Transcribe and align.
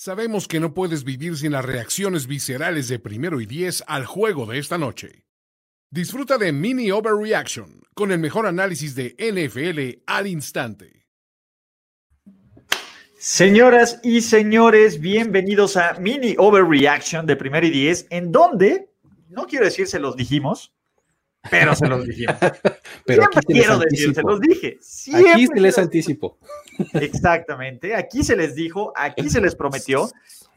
Sabemos 0.00 0.46
que 0.46 0.60
no 0.60 0.74
puedes 0.74 1.02
vivir 1.02 1.36
sin 1.36 1.50
las 1.50 1.64
reacciones 1.64 2.28
viscerales 2.28 2.86
de 2.86 3.00
primero 3.00 3.40
y 3.40 3.46
diez 3.46 3.82
al 3.88 4.06
juego 4.06 4.46
de 4.46 4.60
esta 4.60 4.78
noche. 4.78 5.24
Disfruta 5.90 6.38
de 6.38 6.52
Mini 6.52 6.92
Overreaction 6.92 7.82
con 7.94 8.12
el 8.12 8.20
mejor 8.20 8.46
análisis 8.46 8.94
de 8.94 9.16
NFL 9.18 10.04
al 10.06 10.28
instante. 10.28 11.08
Señoras 13.18 13.98
y 14.04 14.20
señores, 14.20 15.00
bienvenidos 15.00 15.76
a 15.76 15.94
Mini 15.94 16.36
Overreaction 16.38 17.26
de 17.26 17.34
primero 17.34 17.66
y 17.66 17.70
diez, 17.70 18.06
en 18.10 18.30
donde, 18.30 18.92
no 19.28 19.48
quiero 19.48 19.64
decir 19.64 19.88
se 19.88 19.98
los 19.98 20.14
dijimos, 20.14 20.77
pero 21.50 21.74
se 21.74 21.86
los 21.86 22.04
dijimos. 22.04 22.36
pero 23.06 23.22
Siempre 23.22 23.38
aquí 23.38 23.46
se 23.46 23.52
quiero 23.52 23.78
decir, 23.78 24.14
se 24.14 24.22
los 24.22 24.40
dije. 24.40 24.78
Aquí 25.32 25.46
se 25.46 25.60
les 25.60 25.78
anticipo. 25.78 26.38
Exactamente, 26.94 27.94
aquí 27.94 28.22
se 28.22 28.36
les 28.36 28.54
dijo, 28.54 28.92
aquí 28.96 29.28
se 29.30 29.40
les 29.40 29.54
prometió. 29.54 30.08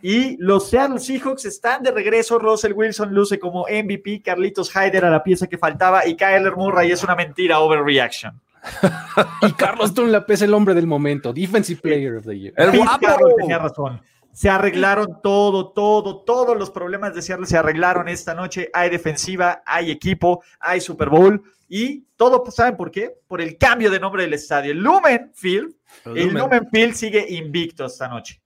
Y 0.04 0.36
los 0.38 0.70
Seattle 0.70 1.00
Seahawks 1.00 1.46
están 1.46 1.84
de 1.84 1.92
regreso. 1.92 2.40
Russell 2.40 2.74
Wilson 2.74 3.14
luce 3.14 3.38
como 3.38 3.66
MVP, 3.70 4.24
Carlitos 4.24 4.72
Hyder 4.72 5.06
a 5.06 5.12
la 5.12 5.24
pieza 5.24 5.48
que 5.48 5.60
faltaba 5.60 6.08
y 6.08 6.16
Kyler 6.16 6.56
Murray 6.56 6.92
es 6.92 7.04
una 7.04 7.16
mentira 7.16 7.60
overreaction. 7.60 8.40
Y 9.42 9.52
Carlos 9.54 9.94
Dunlap 9.94 10.30
es 10.30 10.42
el 10.44 10.54
hombre 10.54 10.74
del 10.74 10.88
momento, 10.88 11.34
Defensive 11.34 11.82
Player 11.82 12.16
of 12.16 12.26
the 12.26 12.38
Year. 12.38 12.54
¡El 12.58 12.78
guapo! 12.78 13.06
Carroll 13.06 13.36
tenía 13.38 13.58
razón. 13.58 14.02
Se 14.34 14.50
arreglaron 14.50 15.22
todo, 15.22 15.72
todo, 15.72 16.24
todos 16.24 16.58
los 16.58 16.72
problemas 16.72 17.14
de 17.14 17.22
Seattle 17.22 17.46
se 17.46 17.58
arreglaron 17.58 18.08
esta 18.08 18.34
noche. 18.34 18.70
Hay 18.74 18.90
defensiva, 18.90 19.62
hay 19.66 19.92
equipo, 19.92 20.44
hay 20.60 20.82
Super 20.82 21.10
Bowl 21.10 21.44
y 21.68 22.06
todo, 22.18 22.44
pues, 22.44 22.56
¿saben 22.56 22.76
por 22.76 22.92
qué? 22.92 23.14
Por 23.28 23.42
el 23.42 23.58
cambio 23.58 23.90
de 23.90 24.00
nombre 24.00 24.24
del 24.24 24.34
estadio. 24.34 24.74
Lumen 24.74 25.32
Field, 25.34 25.74
el 26.06 26.34
Lumen 26.34 26.68
Field 26.70 26.94
sigue 26.94 27.26
invicto 27.30 27.86
esta 27.86 28.08
noche. 28.10 28.42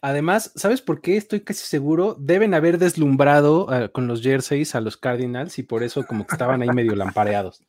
Además, 0.00 0.52
¿sabes 0.54 0.80
por 0.80 1.00
qué? 1.00 1.16
Estoy 1.16 1.40
casi 1.40 1.66
seguro. 1.66 2.16
Deben 2.18 2.54
haber 2.54 2.78
deslumbrado 2.78 3.66
ah, 3.68 3.88
con 3.88 4.06
los 4.06 4.22
jerseys 4.22 4.74
a 4.74 4.80
los 4.80 4.96
Cardinals 4.96 5.58
y 5.58 5.62
por 5.62 5.82
eso 5.82 6.06
como 6.06 6.26
que 6.26 6.34
estaban 6.34 6.62
ahí 6.62 6.68
medio 6.68 6.94
lampareados. 6.94 7.62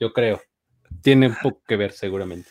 Yo 0.00 0.12
creo. 0.12 0.40
Tiene 1.02 1.28
un 1.28 1.36
poco 1.40 1.62
que 1.66 1.76
ver 1.76 1.92
seguramente. 1.92 2.50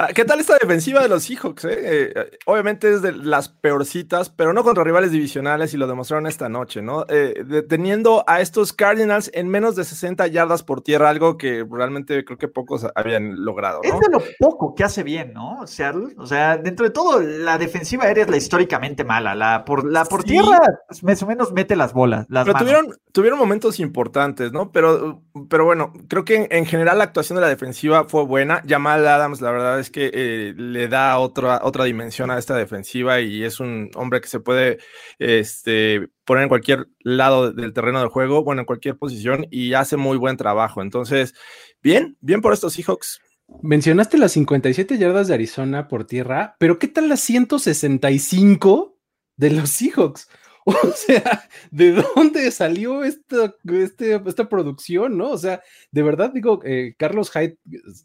Ah, 0.00 0.10
¿Qué 0.14 0.24
tal 0.24 0.38
esta 0.38 0.56
defensiva 0.62 1.02
de 1.02 1.08
los 1.08 1.24
Seahawks? 1.24 1.64
eh? 1.64 1.70
Eh, 2.14 2.30
obviamente 2.46 2.88
es 2.92 3.02
de 3.02 3.10
las 3.10 3.48
peorcitas, 3.48 4.30
pero 4.30 4.52
no 4.52 4.62
contra 4.62 4.84
rivales 4.84 5.10
divisionales 5.10 5.74
y 5.74 5.76
lo 5.76 5.88
demostraron 5.88 6.28
esta 6.28 6.48
noche, 6.48 6.82
¿no? 6.82 7.04
Eh, 7.08 7.42
deteniendo 7.44 8.22
a 8.28 8.40
estos 8.40 8.72
Cardinals 8.72 9.28
en 9.34 9.48
menos 9.48 9.74
de 9.74 9.82
60 9.82 10.28
yardas 10.28 10.62
por 10.62 10.82
tierra, 10.82 11.08
algo 11.08 11.36
que 11.36 11.66
realmente 11.68 12.24
creo 12.24 12.38
que 12.38 12.46
pocos 12.46 12.86
habían 12.94 13.44
logrado, 13.44 13.80
Es 13.82 13.90
de 13.90 14.06
lo 14.12 14.22
poco 14.38 14.76
que 14.76 14.84
hace 14.84 15.02
bien, 15.02 15.32
¿no? 15.32 15.66
Seattle. 15.66 16.14
O 16.16 16.26
sea, 16.26 16.58
dentro 16.58 16.86
de 16.86 16.90
todo, 16.92 17.20
la 17.20 17.58
defensiva 17.58 18.04
aérea 18.04 18.22
es 18.22 18.30
la 18.30 18.36
históricamente 18.36 19.02
mala. 19.02 19.34
La 19.34 19.64
por, 19.64 19.84
la 19.84 20.04
por 20.04 20.22
Sí. 20.22 20.28
tierra, 20.28 20.60
más 21.02 21.22
o 21.24 21.26
menos 21.26 21.50
mete 21.52 21.74
las 21.74 21.92
bolas. 21.92 22.26
Las 22.28 22.44
Pero 22.44 22.54
manos. 22.54 22.68
tuvieron, 22.70 22.96
tuvieron 23.10 23.38
momentos 23.40 23.80
importantes, 23.80 24.52
¿no? 24.52 24.70
Pero, 24.70 25.24
pero 25.50 25.64
bueno, 25.64 25.92
creo 26.08 26.24
que 26.24 26.36
en, 26.36 26.46
en 26.50 26.66
general 26.66 26.98
la 26.98 27.04
actuación 27.04 27.34
de 27.34 27.42
la 27.42 27.48
defensiva 27.48 28.04
fue 28.04 28.24
buena. 28.24 28.62
Jamal 28.64 29.04
Adams, 29.04 29.40
la 29.40 29.50
verdad 29.50 29.80
es 29.80 29.87
que 29.90 30.10
eh, 30.12 30.54
le 30.56 30.88
da 30.88 31.18
otra, 31.18 31.60
otra 31.62 31.84
dimensión 31.84 32.30
a 32.30 32.38
esta 32.38 32.56
defensiva 32.56 33.20
y 33.20 33.44
es 33.44 33.60
un 33.60 33.90
hombre 33.94 34.20
que 34.20 34.28
se 34.28 34.40
puede 34.40 34.78
este, 35.18 36.08
poner 36.24 36.44
en 36.44 36.48
cualquier 36.48 36.88
lado 37.00 37.52
del 37.52 37.72
terreno 37.72 38.00
del 38.00 38.08
juego, 38.08 38.44
bueno, 38.44 38.62
en 38.62 38.66
cualquier 38.66 38.96
posición 38.96 39.46
y 39.50 39.74
hace 39.74 39.96
muy 39.96 40.16
buen 40.16 40.36
trabajo. 40.36 40.82
Entonces, 40.82 41.34
bien, 41.82 42.16
bien 42.20 42.40
por 42.40 42.52
estos 42.52 42.74
Seahawks. 42.74 43.20
Mencionaste 43.62 44.18
las 44.18 44.32
57 44.32 44.98
yardas 44.98 45.28
de 45.28 45.34
Arizona 45.34 45.88
por 45.88 46.04
tierra, 46.04 46.56
pero 46.58 46.78
¿qué 46.78 46.86
tal 46.86 47.08
las 47.08 47.20
165 47.20 48.98
de 49.36 49.50
los 49.50 49.70
Seahawks? 49.70 50.28
O 50.84 50.92
sea, 50.92 51.48
¿de 51.70 51.92
dónde 51.92 52.50
salió 52.50 53.02
esta, 53.04 53.54
este- 53.72 54.20
esta 54.26 54.48
producción? 54.48 55.16
¿No? 55.16 55.30
O 55.30 55.38
sea, 55.38 55.62
de 55.90 56.02
verdad 56.02 56.30
digo, 56.32 56.60
eh, 56.64 56.94
Carlos 56.98 57.30
Hyde 57.30 57.56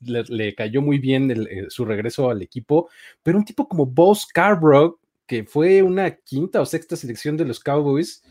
le, 0.01 0.23
le 0.23 0.55
cayó 0.55 0.81
muy 0.81 0.97
bien 0.97 1.29
el, 1.29 1.47
eh, 1.47 1.65
su 1.69 1.83
regreso 1.85 2.29
al 2.29 2.41
equipo, 2.41 2.89
pero 3.21 3.37
un 3.37 3.45
tipo 3.45 3.67
como 3.67 3.85
Bo 3.85 4.15
Scarborough, 4.15 4.97
que 5.27 5.43
fue 5.43 5.81
una 5.81 6.11
quinta 6.11 6.61
o 6.61 6.65
sexta 6.65 6.95
selección 6.95 7.35
de 7.37 7.45
los 7.45 7.59
Cowboys 7.59 8.23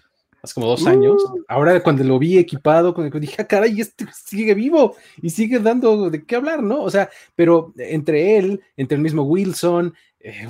hace 0.42 0.54
como 0.54 0.66
dos 0.66 0.87
años, 0.87 1.22
ahora 1.47 1.81
cuando 1.82 2.03
lo 2.03 2.19
vi 2.19 2.37
equipado, 2.37 2.94
cuando 2.94 3.21
dije, 3.21 3.37
ah, 3.38 3.47
caray, 3.47 3.81
este 3.81 4.06
sigue 4.12 4.54
vivo 4.54 4.97
y 5.22 5.31
sigue 5.31 5.60
dando 5.60 6.10
de 6.10 6.25
qué 6.25 6.34
hablar, 6.34 6.62
¿no? 6.65 6.82
O 6.82 6.91
sea, 6.91 7.09
pero 7.37 7.72
entre 7.76 8.38
él, 8.38 8.60
entre 8.76 8.97
el 8.97 9.03
mismo 9.03 9.22
Wilson, 9.22 9.94
eh, 10.19 10.48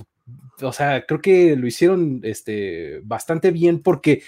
o 0.61 0.73
sea, 0.73 1.05
creo 1.07 1.21
que 1.21 1.57
lo 1.57 1.67
hicieron 1.67 2.21
este, 2.23 3.01
bastante 3.05 3.51
bien 3.51 3.81
porque, 3.83 4.23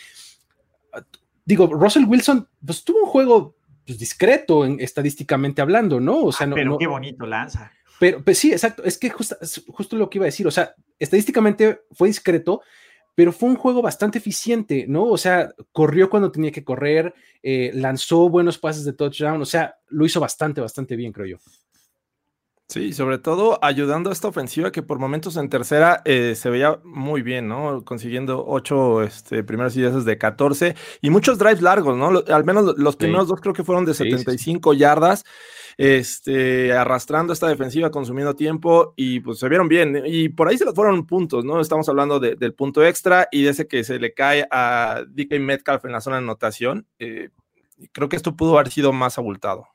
ah, 0.93 1.03
digo, 1.45 1.67
Russell 1.69 2.05
Wilson, 2.07 2.49
pues 2.65 2.85
tuvo 2.85 3.01
un 3.05 3.07
juego 3.09 3.57
pues, 3.87 3.99
discreto 3.99 4.65
en- 4.65 4.81
estadísticamente 4.81 5.63
hablando, 5.63 6.01
¿no? 6.01 6.25
O 6.25 6.33
sea, 6.33 6.47
no, 6.47 6.55
Pero 6.57 6.71
no- 6.73 6.79
qué 6.79 6.87
bonito 6.87 7.27
lanza. 7.27 7.71
pero 8.01 8.23
pues 8.25 8.39
sí, 8.39 8.53
exacto, 8.53 8.83
es 8.85 8.99
que 8.99 9.11
justo 9.11 9.97
lo 9.97 10.11
que 10.11 10.19
iba 10.19 10.25
a 10.25 10.33
decir, 10.33 10.47
o 10.47 10.51
sea, 10.51 10.75
estadísticamente 10.99 11.83
fue 11.93 12.09
discreto, 12.09 12.63
pero 13.15 13.31
fue 13.31 13.49
un 13.49 13.57
juego 13.57 13.81
bastante 13.81 14.19
eficiente, 14.19 14.87
¿no? 14.89 15.05
O 15.05 15.17
sea, 15.17 15.55
corrió 15.71 16.11
cuando 16.11 16.33
tenía 16.33 16.51
que 16.51 16.65
correr, 16.65 17.15
eh, 17.45 17.71
lanzó 17.75 18.29
buenos 18.29 18.59
pases 18.59 18.85
de 18.85 18.93
touchdown, 18.93 19.41
o 19.41 19.45
sea, 19.45 19.77
lo 19.89 20.05
hizo 20.05 20.19
bastante, 20.19 20.61
bastante 20.61 20.97
bien, 20.97 21.13
creo 21.13 21.27
yo. 21.27 21.37
Sí, 22.67 22.95
sobre 22.95 23.19
todo 23.19 23.59
ayudando 23.63 24.09
a 24.09 24.13
esta 24.15 24.29
ofensiva 24.29 24.73
que 24.73 24.83
por 24.83 24.99
momentos 24.99 25.37
en 25.37 25.51
tercera 25.51 26.01
eh, 26.07 26.35
se 26.35 26.49
veía 26.49 26.81
muy 26.83 27.21
bien, 27.21 27.47
¿no? 27.47 27.85
Consiguiendo 27.85 28.43
ocho 28.47 29.03
este, 29.03 29.45
primeros 29.45 29.77
y 29.77 29.83
dieces 29.83 30.07
de 30.07 30.17
14 30.17 30.75
y 31.03 31.11
muchos 31.11 31.37
drives 31.39 31.61
largos, 31.61 31.97
¿no? 31.97 32.11
Lo- 32.11 32.25
al 32.35 32.45
menos 32.45 32.65
lo- 32.65 32.73
los 32.73 32.95
Sí. 32.95 32.99
primeros 33.01 33.29
dos 33.29 33.41
creo 33.43 33.53
que 33.53 33.65
fueron 33.65 33.85
de 33.85 33.93
Sí, 33.93 34.05
sí, 34.05 34.11
sí. 34.13 34.19
75 34.19 34.73
yardas, 34.73 35.25
este, 35.77 36.73
arrastrando 36.73 37.35
esta 37.35 37.49
defensiva, 37.49 37.91
consumiendo 37.91 38.35
tiempo 38.35 38.95
y 38.97 39.21
pues 39.21 39.39
se 39.41 39.49
vieron 39.51 39.69
bien. 39.69 40.03
Y 40.07 40.31
por 40.31 40.49
ahí 40.49 40.57
se 40.57 40.65
les 40.65 40.75
fueron 40.75 41.07
puntos, 41.07 41.45
¿no? 41.45 41.61
Estamos 41.61 41.87
hablando 41.91 42.19
de- 42.19 42.35
del 42.35 42.55
punto 42.55 42.83
extra 42.83 43.29
y 43.31 43.43
de 43.43 43.51
ese 43.51 43.69
que 43.69 43.85
se 43.85 43.99
le 43.99 44.15
cae 44.15 44.47
a 44.51 45.03
DK 45.07 45.39
Metcalf 45.39 45.85
en 45.85 45.93
la 45.93 46.01
zona 46.01 46.17
de 46.17 46.23
anotación. 46.23 46.87
eh, 46.99 47.29
creo 47.93 48.09
que 48.09 48.17
esto 48.17 48.35
pudo 48.37 48.55
haber 48.59 48.71
sido 48.73 48.93
más 48.95 49.19
abultado. 49.19 49.67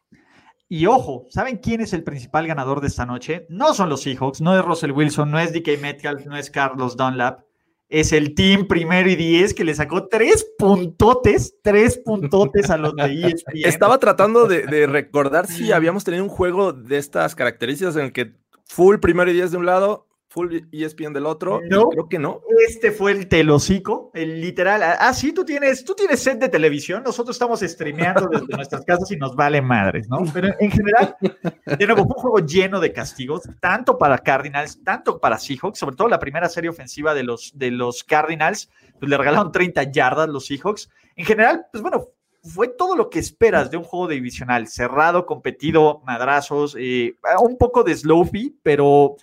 Y 0.72 0.85
ojo, 0.85 1.25
¿saben 1.31 1.57
quién 1.57 1.81
es 1.81 1.94
el 1.94 2.03
principal 2.03 2.46
ganador 2.46 2.80
de 2.80 2.88
esta 2.88 3.03
noche? 3.03 3.47
No 3.50 3.74
son 3.74 3.90
los 3.90 4.03
Seahawks, 4.03 4.40
no 4.40 4.56
es 4.56 4.63
Russell 4.63 4.91
Wilson, 4.91 5.31
no 5.31 5.40
es 5.40 5.52
DK 5.52 5.81
Metcalf, 5.81 6.28
no 6.28 6.38
es 6.38 6.52
Carlos 6.52 6.96
Dunlap. 6.96 7.41
Es 7.90 8.13
el 8.13 8.35
team 8.35 8.68
primero 8.68 9.09
y 9.09 9.16
diez 9.16 9.56
que 9.56 9.63
le 9.63 9.74
sacó 9.74 10.07
tres 10.07 10.46
puntotes, 10.59 11.56
tres 11.63 11.97
puntotes 11.97 12.69
a 12.69 12.78
los 12.78 12.96
de 12.96 13.03
ESPN. 13.03 13.66
Estaba 13.66 13.97
tratando 13.97 14.46
de, 14.46 14.68
de 14.68 14.85
recordar 14.85 15.47
si 15.47 15.72
habíamos 15.72 16.03
tenido 16.03 16.24
un 16.24 16.30
juego 16.30 16.72
de 16.72 17.00
estas 17.00 17.34
características 17.34 17.96
en 17.96 18.03
el 18.03 18.13
que 18.13 18.36
full 18.66 18.97
primero 19.00 19.31
y 19.31 19.34
diez 19.34 19.50
de 19.50 19.57
un 19.57 19.66
lado, 19.66 20.07
full 20.29 20.56
ESPN 20.72 21.12
del 21.12 21.25
otro. 21.25 21.59
No. 21.69 21.90
Creo 21.90 22.07
que 22.07 22.19
no. 22.19 22.41
Este 22.67 22.91
fue 22.91 23.12
el 23.12 23.28
telocico, 23.28 24.12
el 24.13 24.40
literal. 24.40 24.81
Ah, 24.84 25.13
sí, 25.13 25.34
tú 25.34 25.44
tienes, 25.44 25.84
tú 25.84 25.95
tienes 25.95 26.22
set 26.22 26.40
de 26.40 26.50
televisión. 26.50 27.03
Nosotros 27.03 27.35
estamos 27.35 27.62
streameando 27.62 28.28
desde 28.28 28.45
nuestras 28.56 28.85
casas 28.85 29.12
y 29.12 29.18
nos 29.18 29.35
vale 29.35 29.62
madres, 29.62 30.07
¿no? 30.07 30.19
Pero 30.31 30.50
en 30.59 30.72
general, 30.72 31.18
de 31.19 31.88
nuevo, 31.88 32.06
fue 32.06 32.16
un 32.16 32.22
juego 32.22 32.39
lleno 32.39 32.79
de 32.79 32.94
castigos, 32.94 33.44
tanto 33.59 33.97
para 33.97 34.19
Cardinals, 34.19 34.84
tanto 34.84 35.19
para 35.19 35.39
Seahawks, 35.39 35.79
sobre 35.79 35.95
todo 35.95 36.07
la 36.07 36.19
primera 36.19 36.47
serie 36.47 36.69
ofensiva 36.69 37.13
de 37.13 37.23
los, 37.23 37.51
de 37.56 37.72
los 37.72 38.03
Cardinals, 38.03 38.69
pues 39.00 39.09
le 39.09 39.18
regalaron 39.18 39.51
30 39.51 39.84
yardas 39.91 40.29
los 40.29 40.45
Seahawks. 40.45 40.89
En 41.16 41.25
general, 41.25 41.66
pues 41.72 41.81
bueno, 41.81 42.07
fue 42.44 42.68
todo 42.69 42.95
lo 42.95 43.09
que 43.09 43.19
esperas 43.19 43.72
de 43.72 43.78
un 43.78 43.84
juego 43.84 44.07
divisional, 44.07 44.68
cerrado, 44.68 45.25
competido, 45.25 46.01
madrazos, 46.06 46.75
eh, 46.79 47.16
un 47.41 47.57
poco 47.57 47.84
de 47.84 47.95
sloppy, 47.95 48.57
pero 48.63 49.16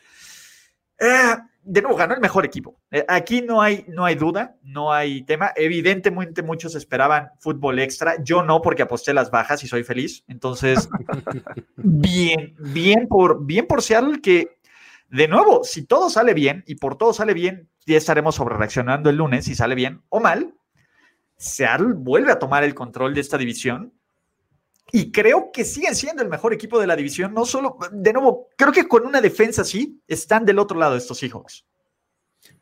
eh, 0.98 1.36
de 1.68 1.82
nuevo, 1.82 1.96
ganó 1.96 2.14
el 2.14 2.20
mejor 2.20 2.44
equipo. 2.44 2.80
Eh, 2.92 3.04
aquí 3.08 3.42
no 3.42 3.60
hay, 3.60 3.84
no 3.88 4.04
hay 4.04 4.14
duda, 4.14 4.56
no 4.62 4.92
hay 4.92 5.22
tema. 5.22 5.52
Evidentemente 5.56 6.42
muchos 6.42 6.76
esperaban 6.76 7.30
fútbol 7.40 7.80
extra. 7.80 8.22
Yo 8.22 8.44
no, 8.44 8.62
porque 8.62 8.82
aposté 8.82 9.12
las 9.12 9.32
bajas 9.32 9.64
y 9.64 9.66
soy 9.66 9.82
feliz. 9.82 10.22
Entonces, 10.28 10.88
bien, 11.76 12.54
bien 12.60 13.08
por, 13.08 13.44
bien 13.44 13.66
por 13.66 13.82
Seattle 13.82 14.20
que, 14.20 14.58
de 15.10 15.26
nuevo, 15.26 15.64
si 15.64 15.84
todo 15.84 16.08
sale 16.08 16.34
bien 16.34 16.62
y 16.68 16.76
por 16.76 16.96
todo 16.96 17.12
sale 17.12 17.34
bien, 17.34 17.68
ya 17.84 17.96
estaremos 17.96 18.36
sobre 18.36 18.56
reaccionando 18.56 19.10
el 19.10 19.16
lunes 19.16 19.46
si 19.46 19.56
sale 19.56 19.74
bien 19.74 20.02
o 20.08 20.20
mal. 20.20 20.54
Seattle 21.36 21.94
vuelve 21.94 22.30
a 22.30 22.38
tomar 22.38 22.62
el 22.62 22.74
control 22.74 23.12
de 23.12 23.20
esta 23.20 23.38
división 23.38 23.92
y 24.92 25.10
creo 25.10 25.50
que 25.52 25.64
siguen 25.64 25.94
siendo 25.94 26.22
el 26.22 26.28
mejor 26.28 26.52
equipo 26.52 26.78
de 26.78 26.86
la 26.86 26.96
división. 26.96 27.34
No 27.34 27.44
solo, 27.44 27.76
de 27.92 28.12
nuevo, 28.12 28.48
creo 28.56 28.72
que 28.72 28.86
con 28.86 29.06
una 29.06 29.20
defensa 29.20 29.62
así 29.62 30.00
están 30.06 30.44
del 30.44 30.58
otro 30.58 30.78
lado 30.78 30.96
estos 30.96 31.18
Seahawks. 31.18 31.66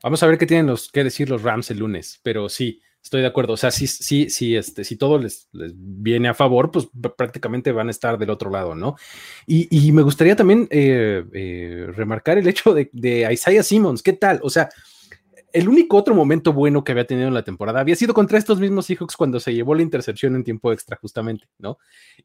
Vamos 0.02 0.22
a 0.22 0.26
ver 0.26 0.38
qué 0.38 0.46
tienen 0.46 0.66
los 0.66 0.90
que 0.90 1.04
decir 1.04 1.28
los 1.28 1.42
Rams 1.42 1.70
el 1.70 1.78
lunes, 1.78 2.20
pero 2.22 2.48
sí, 2.48 2.80
estoy 3.02 3.20
de 3.20 3.26
acuerdo. 3.26 3.52
O 3.52 3.56
sea, 3.56 3.70
sí, 3.70 3.86
sí, 3.86 4.30
sí, 4.30 4.56
este, 4.56 4.82
si 4.82 4.96
todo 4.96 5.18
les, 5.18 5.48
les 5.52 5.72
viene 5.74 6.28
a 6.28 6.34
favor, 6.34 6.70
pues 6.70 6.90
pr- 6.90 7.14
prácticamente 7.16 7.70
van 7.70 7.88
a 7.88 7.90
estar 7.90 8.16
del 8.16 8.30
otro 8.30 8.50
lado, 8.50 8.74
¿no? 8.74 8.96
Y, 9.46 9.68
y 9.70 9.92
me 9.92 10.02
gustaría 10.02 10.36
también 10.36 10.66
eh, 10.70 11.24
eh, 11.34 11.86
remarcar 11.94 12.38
el 12.38 12.48
hecho 12.48 12.72
de, 12.72 12.88
de 12.92 13.30
Isaiah 13.30 13.62
Simmons. 13.62 14.02
¿Qué 14.02 14.14
tal? 14.14 14.40
O 14.42 14.48
sea, 14.48 14.70
el 15.54 15.68
único 15.68 15.96
otro 15.96 16.16
momento 16.16 16.52
bueno 16.52 16.82
que 16.82 16.90
había 16.90 17.06
tenido 17.06 17.28
en 17.28 17.34
la 17.34 17.44
temporada 17.44 17.78
había 17.78 17.94
sido 17.94 18.12
contra 18.12 18.38
estos 18.38 18.58
mismos 18.58 18.86
Seahawks 18.86 19.16
cuando 19.16 19.38
se 19.38 19.54
llevó 19.54 19.76
la 19.76 19.82
intercepción 19.82 20.34
en 20.34 20.42
tiempo 20.42 20.72
extra, 20.72 20.98
justamente, 21.00 21.48
¿no? 21.58 21.78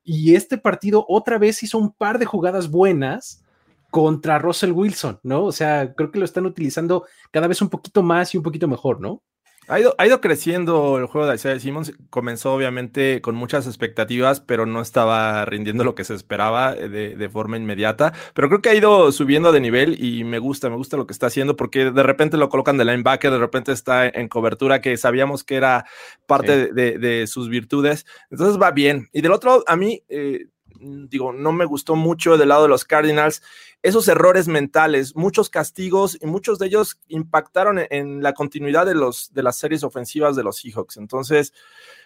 Y 0.03 0.33
este 0.33 0.57
partido 0.57 1.05
otra 1.07 1.37
vez 1.37 1.61
hizo 1.61 1.77
un 1.77 1.93
par 1.93 2.17
de 2.17 2.25
jugadas 2.25 2.71
buenas 2.71 3.45
contra 3.91 4.39
Russell 4.39 4.71
Wilson, 4.71 5.19
¿no? 5.21 5.45
O 5.45 5.51
sea, 5.51 5.93
creo 5.93 6.09
que 6.09 6.17
lo 6.17 6.25
están 6.25 6.47
utilizando 6.47 7.05
cada 7.29 7.47
vez 7.47 7.61
un 7.61 7.69
poquito 7.69 8.01
más 8.01 8.33
y 8.33 8.37
un 8.37 8.43
poquito 8.43 8.67
mejor, 8.67 8.99
¿no? 8.99 9.21
Ha 9.69 9.79
ido, 9.79 9.93
ha 9.99 10.07
ido, 10.07 10.19
creciendo 10.19 10.97
el 10.97 11.05
juego 11.05 11.27
de 11.27 11.35
Isaiah 11.35 11.59
Simmons. 11.59 11.93
Comenzó 12.09 12.53
obviamente 12.53 13.21
con 13.21 13.35
muchas 13.35 13.67
expectativas, 13.67 14.39
pero 14.39 14.65
no 14.65 14.81
estaba 14.81 15.45
rindiendo 15.45 15.83
lo 15.83 15.93
que 15.93 16.03
se 16.03 16.15
esperaba 16.15 16.73
de, 16.73 17.15
de, 17.15 17.29
forma 17.29 17.55
inmediata. 17.55 18.11
Pero 18.33 18.49
creo 18.49 18.61
que 18.61 18.69
ha 18.69 18.73
ido 18.73 19.11
subiendo 19.11 19.51
de 19.51 19.59
nivel 19.59 20.03
y 20.03 20.23
me 20.23 20.39
gusta, 20.39 20.71
me 20.71 20.75
gusta 20.75 20.97
lo 20.97 21.05
que 21.05 21.13
está 21.13 21.27
haciendo 21.27 21.55
porque 21.55 21.91
de 21.91 22.03
repente 22.03 22.35
lo 22.35 22.49
colocan 22.49 22.77
de 22.77 22.85
linebacker, 22.85 23.29
de 23.29 23.37
repente 23.37 23.71
está 23.71 24.07
en 24.07 24.27
cobertura 24.27 24.81
que 24.81 24.97
sabíamos 24.97 25.43
que 25.43 25.57
era 25.57 25.85
parte 26.25 26.65
sí. 26.65 26.71
de, 26.73 26.97
de, 26.97 27.27
sus 27.27 27.47
virtudes. 27.47 28.07
Entonces 28.31 28.59
va 28.59 28.71
bien. 28.71 29.07
Y 29.13 29.21
del 29.21 29.31
otro, 29.31 29.63
a 29.67 29.75
mí, 29.75 30.01
eh, 30.09 30.47
digo, 30.79 31.33
no 31.33 31.51
me 31.51 31.65
gustó 31.65 31.95
mucho 31.95 32.37
del 32.37 32.49
lado 32.49 32.63
de 32.63 32.69
los 32.69 32.85
Cardinals 32.85 33.41
esos 33.81 34.07
errores 34.07 34.47
mentales, 34.47 35.15
muchos 35.15 35.49
castigos 35.49 36.17
y 36.21 36.25
muchos 36.25 36.59
de 36.59 36.67
ellos 36.67 36.99
impactaron 37.07 37.79
en, 37.79 37.87
en 37.91 38.23
la 38.23 38.33
continuidad 38.33 38.85
de, 38.85 38.95
los, 38.95 39.33
de 39.33 39.43
las 39.43 39.57
series 39.57 39.83
ofensivas 39.83 40.35
de 40.35 40.43
los 40.43 40.57
Seahawks. 40.57 40.97
Entonces, 40.97 41.53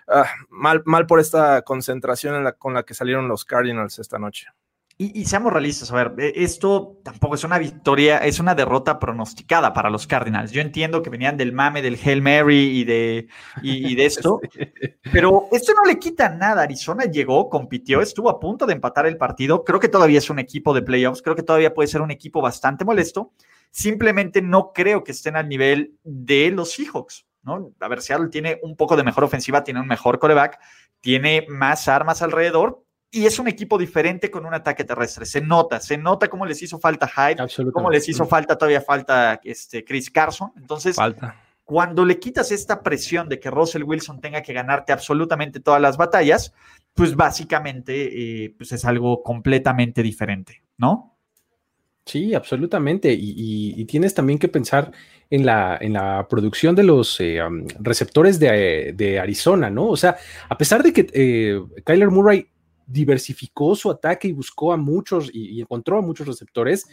uh, 0.08 0.24
mal, 0.50 0.84
mal 0.86 1.08
por 1.08 1.20
esta 1.20 1.64
concentración 1.64 2.52
con 2.60 2.76
la 2.76 2.84
que 2.84 2.94
salieron 2.94 3.28
los 3.28 3.46
Cardinals 3.46 3.98
esta 4.00 4.20
noche. 4.20 4.48
Y, 4.96 5.22
y, 5.22 5.26
seamos 5.26 5.52
realistas, 5.52 5.92
a 5.92 5.96
ver, 5.96 6.14
e, 6.20 6.44
esto 6.44 7.00
tampoco 7.04 7.34
es 7.34 7.44
una 7.44 7.58
victoria, 7.58 8.20
es 8.20 8.40
una 8.40 8.54
derrota 8.54 9.00
pronosticada 9.00 9.74
para 9.74 9.90
los 9.90 10.06
Cardinals. 10.06 10.52
Yo 10.52 10.62
entiendo 10.62 11.02
que 11.02 11.10
venían 11.10 11.36
del 11.36 11.52
mame 11.52 11.82
del 11.82 11.98
Hail 12.04 12.22
Mary 12.22 12.80
y 12.80 12.84
de, 12.84 13.28
y, 13.64 13.92
y 13.92 13.96
de 13.96 14.06
esto, 14.06 14.40
pero 15.12 15.48
esto 15.52 15.74
no 15.74 15.84
le 15.90 15.98
quita 15.98 16.30
nada. 16.30 16.62
Arizona 16.62 17.06
llegó, 17.06 17.50
compitió, 17.50 18.02
estuvo 18.02 18.30
a 18.30 18.40
punto 18.40 18.68
de 18.68 18.74
empatar 18.74 19.08
el 19.08 19.18
partido. 19.18 19.64
Creo 19.64 19.80
que 19.80 19.90
todavía 19.90 20.20
es 20.20 20.30
un 20.30 20.38
equipo 20.38 20.76
de 20.76 20.84
playoffs, 20.84 21.24
creo 21.24 21.36
que 21.36 21.44
todavía 21.44 21.74
puede 21.74 21.88
ser 21.88 22.02
un 22.02 22.12
equipo 22.12 22.40
bastante 22.40 22.86
molesto. 22.86 23.34
Simplemente 23.72 24.44
no 24.44 24.72
creo 24.74 25.04
que 25.04 25.14
estén 25.14 25.36
al 25.36 25.50
nivel 25.50 25.98
de 26.04 26.52
los 26.52 26.72
Seahawks. 26.72 27.26
¿no? 27.42 27.74
A 27.80 27.88
ver, 27.88 28.02
Seattle 28.02 28.30
tiene 28.30 28.60
un 28.62 28.76
poco 28.76 28.96
de 28.96 29.04
mejor 29.04 29.24
ofensiva, 29.24 29.64
tiene 29.64 29.80
un 29.80 29.88
mejor 29.88 30.20
coreback, 30.20 30.60
tiene 31.02 31.46
más 31.50 31.88
armas 31.88 32.22
alrededor, 32.22 32.83
y 33.14 33.28
es 33.28 33.38
un 33.38 33.48
equipo 33.48 33.78
diferente 33.78 34.32
con 34.32 34.44
un 34.44 34.56
ataque 34.56 34.84
terrestre. 34.84 35.28
Se 35.28 35.40
nota, 35.40 35.80
se 35.80 35.98
nota 35.98 36.28
cómo 36.28 36.48
les 36.48 36.64
hizo 36.64 36.80
falta 36.80 37.08
Hyde, 37.08 37.72
cómo 37.72 37.92
les 37.92 38.10
hizo 38.10 38.26
falta, 38.26 38.58
todavía 38.58 38.82
falta 38.82 39.40
este, 39.44 39.86
Chris 39.86 40.10
Carson. 40.10 40.52
Entonces, 40.58 40.96
falta. 40.96 41.40
cuando 41.64 42.06
le 42.06 42.18
quitas 42.18 42.52
esta 42.52 42.82
presión 42.82 43.30
de 43.30 43.40
que 43.40 43.52
Russell 43.52 43.84
Wilson 43.84 44.20
tenga 44.20 44.42
que 44.42 44.52
ganarte 44.52 44.94
absolutamente 44.94 45.60
todas 45.60 45.80
las 45.80 45.96
batallas, 45.96 46.54
pues 46.96 47.16
básicamente 47.16 48.46
eh, 48.46 48.56
pues 48.58 48.72
es 48.72 48.84
algo 48.84 49.22
completamente 49.22 50.02
diferente, 50.02 50.64
¿no? 50.78 51.16
Sí, 52.06 52.34
absolutamente. 52.34 53.14
Y, 53.14 53.30
y, 53.30 53.80
y, 53.80 53.86
tienes 53.86 54.14
también 54.14 54.40
que 54.40 54.50
pensar 54.50 54.92
en 55.30 55.46
la, 55.46 55.78
en 55.80 55.94
la 55.94 56.28
producción 56.28 56.76
de 56.76 56.84
los 56.84 57.20
eh, 57.22 57.42
um, 57.42 57.66
receptores 57.80 58.40
de, 58.40 58.94
de, 58.94 59.20
Arizona, 59.20 59.70
¿no? 59.70 59.88
O 59.88 59.96
sea, 59.96 60.18
a 60.50 60.58
pesar 60.58 60.84
de 60.84 60.92
que 60.92 61.08
eh, 61.14 61.62
Kyler 61.86 62.10
Murray 62.10 62.50
diversificó 62.86 63.76
su 63.76 63.90
ataque 63.90 64.28
y 64.28 64.34
buscó 64.34 64.74
a 64.74 64.78
muchos 64.78 65.30
y, 65.34 65.62
encontró 65.62 65.98
a 65.98 66.02
muchos 66.02 66.28
receptores, 66.28 66.88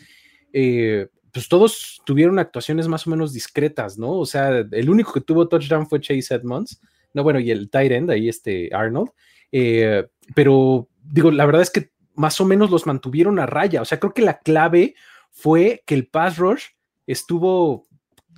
eh, 0.52 1.08
pues 1.32 1.48
todos 1.48 2.00
tuvieron 2.04 2.38
actuaciones 2.38 2.88
más 2.88 3.06
o 3.06 3.10
menos 3.10 3.32
discretas, 3.32 3.98
¿no? 3.98 4.12
O 4.12 4.26
sea, 4.26 4.58
el 4.58 4.90
único 4.90 5.12
que 5.12 5.20
tuvo 5.20 5.48
touchdown 5.48 5.88
fue 5.88 6.00
Chase 6.00 6.34
Edmonds, 6.34 6.80
no, 7.14 7.22
bueno, 7.22 7.40
y 7.40 7.50
el 7.50 7.70
tight 7.70 7.92
end, 7.92 8.10
ahí 8.10 8.28
este 8.28 8.70
Arnold, 8.72 9.10
eh, 9.52 10.06
pero 10.34 10.88
digo, 11.02 11.30
la 11.30 11.46
verdad 11.46 11.62
es 11.62 11.70
que 11.70 11.90
más 12.14 12.40
o 12.40 12.44
menos 12.44 12.70
los 12.70 12.86
mantuvieron 12.86 13.38
a 13.38 13.46
raya, 13.46 13.82
o 13.82 13.84
sea, 13.84 13.98
creo 13.98 14.12
que 14.12 14.22
la 14.22 14.38
clave 14.38 14.94
fue 15.30 15.82
que 15.86 15.94
el 15.94 16.08
pass 16.08 16.38
rush 16.38 16.64
estuvo 17.06 17.86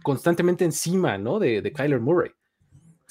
constantemente 0.03 0.65
encima, 0.65 1.19
¿no? 1.19 1.39
De, 1.39 1.63
de 1.63 1.73
Kyler 1.73 2.01
Murray. 2.01 2.31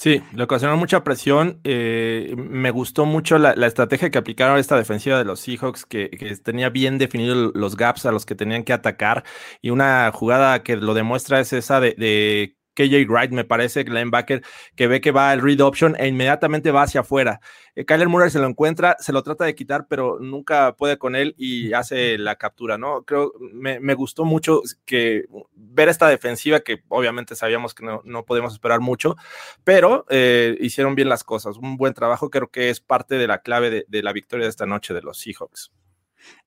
Sí, 0.01 0.23
le 0.33 0.43
ocasionó 0.45 0.77
mucha 0.77 1.03
presión. 1.03 1.59
Eh, 1.63 2.33
me 2.35 2.71
gustó 2.71 3.05
mucho 3.05 3.37
la, 3.37 3.51
estrategia 3.67 4.09
que 4.09 4.17
aplicaron 4.17 4.57
esta 4.57 4.75
defensiva 4.75 5.19
de 5.19 5.25
los 5.25 5.41
Seahawks, 5.41 5.85
que, 5.85 6.09
tenía 6.43 6.69
bien 6.71 6.97
definidos 6.97 7.51
los 7.53 7.77
gaps 7.77 8.07
a 8.07 8.11
los 8.11 8.25
que 8.25 8.33
tenían 8.33 8.63
que 8.63 8.73
atacar. 8.73 9.23
Y 9.61 9.69
una 9.69 10.11
jugada 10.11 10.63
que 10.63 10.75
lo 10.75 10.95
demuestra 10.95 11.39
es 11.39 11.53
esa 11.53 11.79
de 11.79 12.57
KJ 12.73 13.05
Wright, 13.07 13.31
me 13.31 13.43
parece, 13.43 13.83
linebacker, 13.83 14.43
que 14.75 14.87
ve 14.87 15.01
que 15.01 15.11
va 15.11 15.33
el 15.33 15.41
read 15.41 15.61
option 15.61 15.95
e 15.99 16.07
inmediatamente 16.07 16.71
va 16.71 16.83
hacia 16.83 17.01
afuera. 17.01 17.41
Eh, 17.75 17.85
Kyler 17.85 18.09
Murray 18.09 18.29
se 18.29 18.39
lo 18.39 18.47
encuentra, 18.47 18.97
se 18.99 19.13
lo 19.13 19.23
trata 19.23 19.45
de 19.45 19.55
quitar, 19.55 19.87
pero 19.87 20.19
nunca 20.19 20.75
puede 20.75 20.97
con 20.97 21.15
él 21.15 21.35
y 21.37 21.73
hace 21.73 22.17
la 22.17 22.35
captura, 22.35 22.77
¿no? 22.77 23.03
Creo, 23.03 23.33
me, 23.53 23.79
me 23.79 23.93
gustó 23.93 24.25
mucho 24.25 24.61
que 24.85 25.25
ver 25.55 25.89
esta 25.89 26.07
defensiva, 26.07 26.61
que 26.61 26.83
obviamente 26.89 27.35
sabíamos 27.35 27.73
que 27.73 27.85
no, 27.85 28.01
no 28.05 28.25
podemos 28.25 28.53
esperar 28.53 28.79
mucho, 28.79 29.15
pero 29.63 30.05
eh, 30.09 30.57
hicieron 30.59 30.95
bien 30.95 31.09
las 31.09 31.23
cosas. 31.23 31.57
Un 31.57 31.77
buen 31.77 31.93
trabajo, 31.93 32.29
creo 32.29 32.49
que 32.49 32.69
es 32.69 32.79
parte 32.79 33.15
de 33.15 33.27
la 33.27 33.41
clave 33.41 33.69
de, 33.69 33.85
de 33.87 34.03
la 34.03 34.13
victoria 34.13 34.45
de 34.45 34.49
esta 34.49 34.65
noche 34.65 34.93
de 34.93 35.01
los 35.01 35.19
Seahawks. 35.19 35.71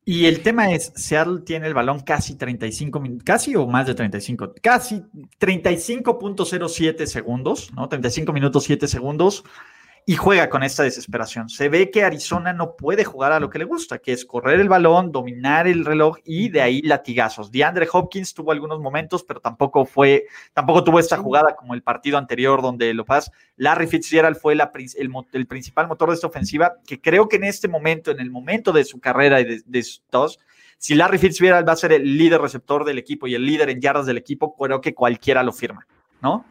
Y 0.04 0.26
el 0.26 0.42
tema 0.42 0.70
es, 0.70 0.92
Seattle 0.96 1.40
tiene 1.46 1.66
el 1.66 1.74
balón 1.74 2.00
casi 2.00 2.36
35 2.36 3.00
minutos, 3.00 3.24
casi 3.24 3.56
o 3.56 3.66
más 3.66 3.86
de 3.86 3.94
35, 3.94 4.54
casi 4.60 5.02
35.07 5.40 7.06
segundos, 7.06 7.72
¿no? 7.74 7.88
35 7.88 8.32
minutos 8.32 8.64
7 8.64 8.86
segundos 8.86 9.44
y 10.06 10.16
juega 10.16 10.50
con 10.50 10.62
esta 10.62 10.82
desesperación. 10.82 11.48
Se 11.48 11.68
ve 11.68 11.90
que 11.90 12.04
Arizona 12.04 12.52
no 12.52 12.76
puede 12.76 13.04
jugar 13.04 13.32
a 13.32 13.40
lo 13.40 13.48
que 13.48 13.58
le 13.58 13.64
gusta, 13.64 13.98
que 13.98 14.12
es 14.12 14.24
correr 14.24 14.60
el 14.60 14.68
balón, 14.68 15.12
dominar 15.12 15.66
el 15.66 15.84
reloj 15.84 16.18
y 16.24 16.50
de 16.50 16.60
ahí 16.60 16.82
latigazos. 16.82 17.50
DeAndre 17.50 17.88
Hopkins 17.90 18.34
tuvo 18.34 18.52
algunos 18.52 18.80
momentos, 18.80 19.24
pero 19.24 19.40
tampoco 19.40 19.86
fue, 19.86 20.26
tampoco 20.52 20.84
tuvo 20.84 20.98
esta 20.98 21.16
jugada 21.16 21.56
como 21.56 21.72
el 21.72 21.82
partido 21.82 22.18
anterior 22.18 22.60
donde 22.60 22.92
lo 22.92 23.04
pas. 23.04 23.30
Larry 23.56 23.86
Fitzgerald 23.86 24.36
fue 24.36 24.54
la, 24.54 24.70
el, 24.96 25.10
el, 25.32 25.46
principal 25.46 25.88
motor 25.88 26.10
de 26.10 26.16
esta 26.16 26.26
ofensiva, 26.26 26.74
que 26.86 27.00
creo 27.00 27.28
que 27.28 27.36
en 27.36 27.44
este 27.44 27.68
momento, 27.68 28.10
en 28.10 28.20
el 28.20 28.30
momento 28.30 28.72
de 28.72 28.84
su 28.84 29.00
carrera 29.00 29.40
y 29.40 29.44
de, 29.44 29.62
de 29.64 29.82
sus 29.82 30.02
si 30.76 30.94
Larry 30.94 31.16
Fitzgerald 31.16 31.66
va 31.66 31.72
a 31.72 31.76
ser 31.76 31.92
el 31.92 32.18
líder 32.18 32.42
receptor 32.42 32.84
del 32.84 32.98
equipo 32.98 33.26
y 33.26 33.34
el 33.34 33.46
líder 33.46 33.70
en 33.70 33.80
yardas 33.80 34.04
del 34.04 34.18
equipo, 34.18 34.54
creo 34.54 34.82
que 34.82 34.92
cualquiera 34.92 35.42
lo 35.42 35.52
firma, 35.52 35.86
¿no? 36.20 36.44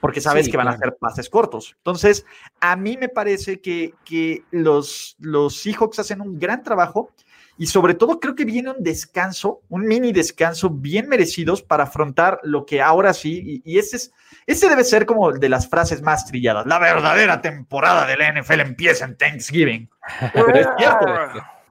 Porque 0.00 0.20
sabes 0.20 0.46
sí, 0.46 0.50
que 0.50 0.56
van 0.56 0.66
claro. 0.66 0.76
a 0.76 0.78
hacer 0.78 0.96
pases 0.98 1.30
cortos. 1.30 1.74
Entonces, 1.78 2.24
a 2.60 2.76
mí 2.76 2.96
me 2.96 3.08
parece 3.08 3.60
que, 3.60 3.94
que 4.04 4.44
los, 4.50 5.16
los 5.18 5.56
Seahawks 5.56 5.98
hacen 5.98 6.20
un 6.20 6.38
gran 6.38 6.62
trabajo 6.62 7.12
y 7.60 7.66
sobre 7.66 7.92
todo 7.92 8.20
creo 8.20 8.34
que 8.34 8.46
viene 8.46 8.70
un 8.70 8.82
descanso, 8.82 9.60
un 9.68 9.84
mini 9.84 10.12
descanso 10.12 10.70
bien 10.70 11.08
merecidos 11.08 11.62
para 11.62 11.84
afrontar 11.84 12.40
lo 12.42 12.64
que 12.64 12.80
ahora 12.80 13.12
sí, 13.12 13.60
y, 13.64 13.72
y 13.74 13.78
este, 13.78 13.96
es, 13.96 14.12
este 14.46 14.68
debe 14.70 14.82
ser 14.82 15.04
como 15.04 15.30
de 15.30 15.48
las 15.50 15.68
frases 15.68 16.00
más 16.00 16.24
trilladas, 16.24 16.64
la 16.64 16.78
verdadera 16.78 17.42
temporada 17.42 18.06
de 18.06 18.16
la 18.16 18.32
NFL 18.32 18.60
empieza 18.60 19.04
en 19.04 19.14
Thanksgiving. 19.14 19.90
Pero 20.32 20.54
es 20.54 20.68
cierto, 20.78 21.06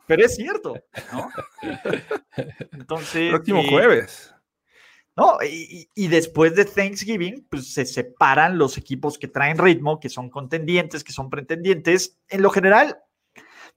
pero 0.06 0.26
es 0.26 0.36
cierto, 0.36 0.76
¿no? 1.12 1.30
Entonces... 2.72 3.32
Próximo 3.32 3.62
eh, 3.62 3.68
jueves. 3.70 4.36
¿No? 5.16 5.38
Y, 5.44 5.90
y, 5.94 6.08
después 6.08 6.56
de 6.56 6.66
Thanksgiving, 6.66 7.46
pues 7.50 7.74
se 7.74 7.86
separan 7.86 8.58
los 8.58 8.78
equipos 8.78 9.18
que 9.18 9.28
traen 9.28 9.58
ritmo, 9.58 10.00
que 10.00 10.10
son 10.10 10.30
contendientes, 10.30 11.04
que 11.04 11.12
son 11.12 11.30
pretendientes. 11.30 12.18
En 12.30 12.42
lo 12.42 12.50
general, 12.50 12.98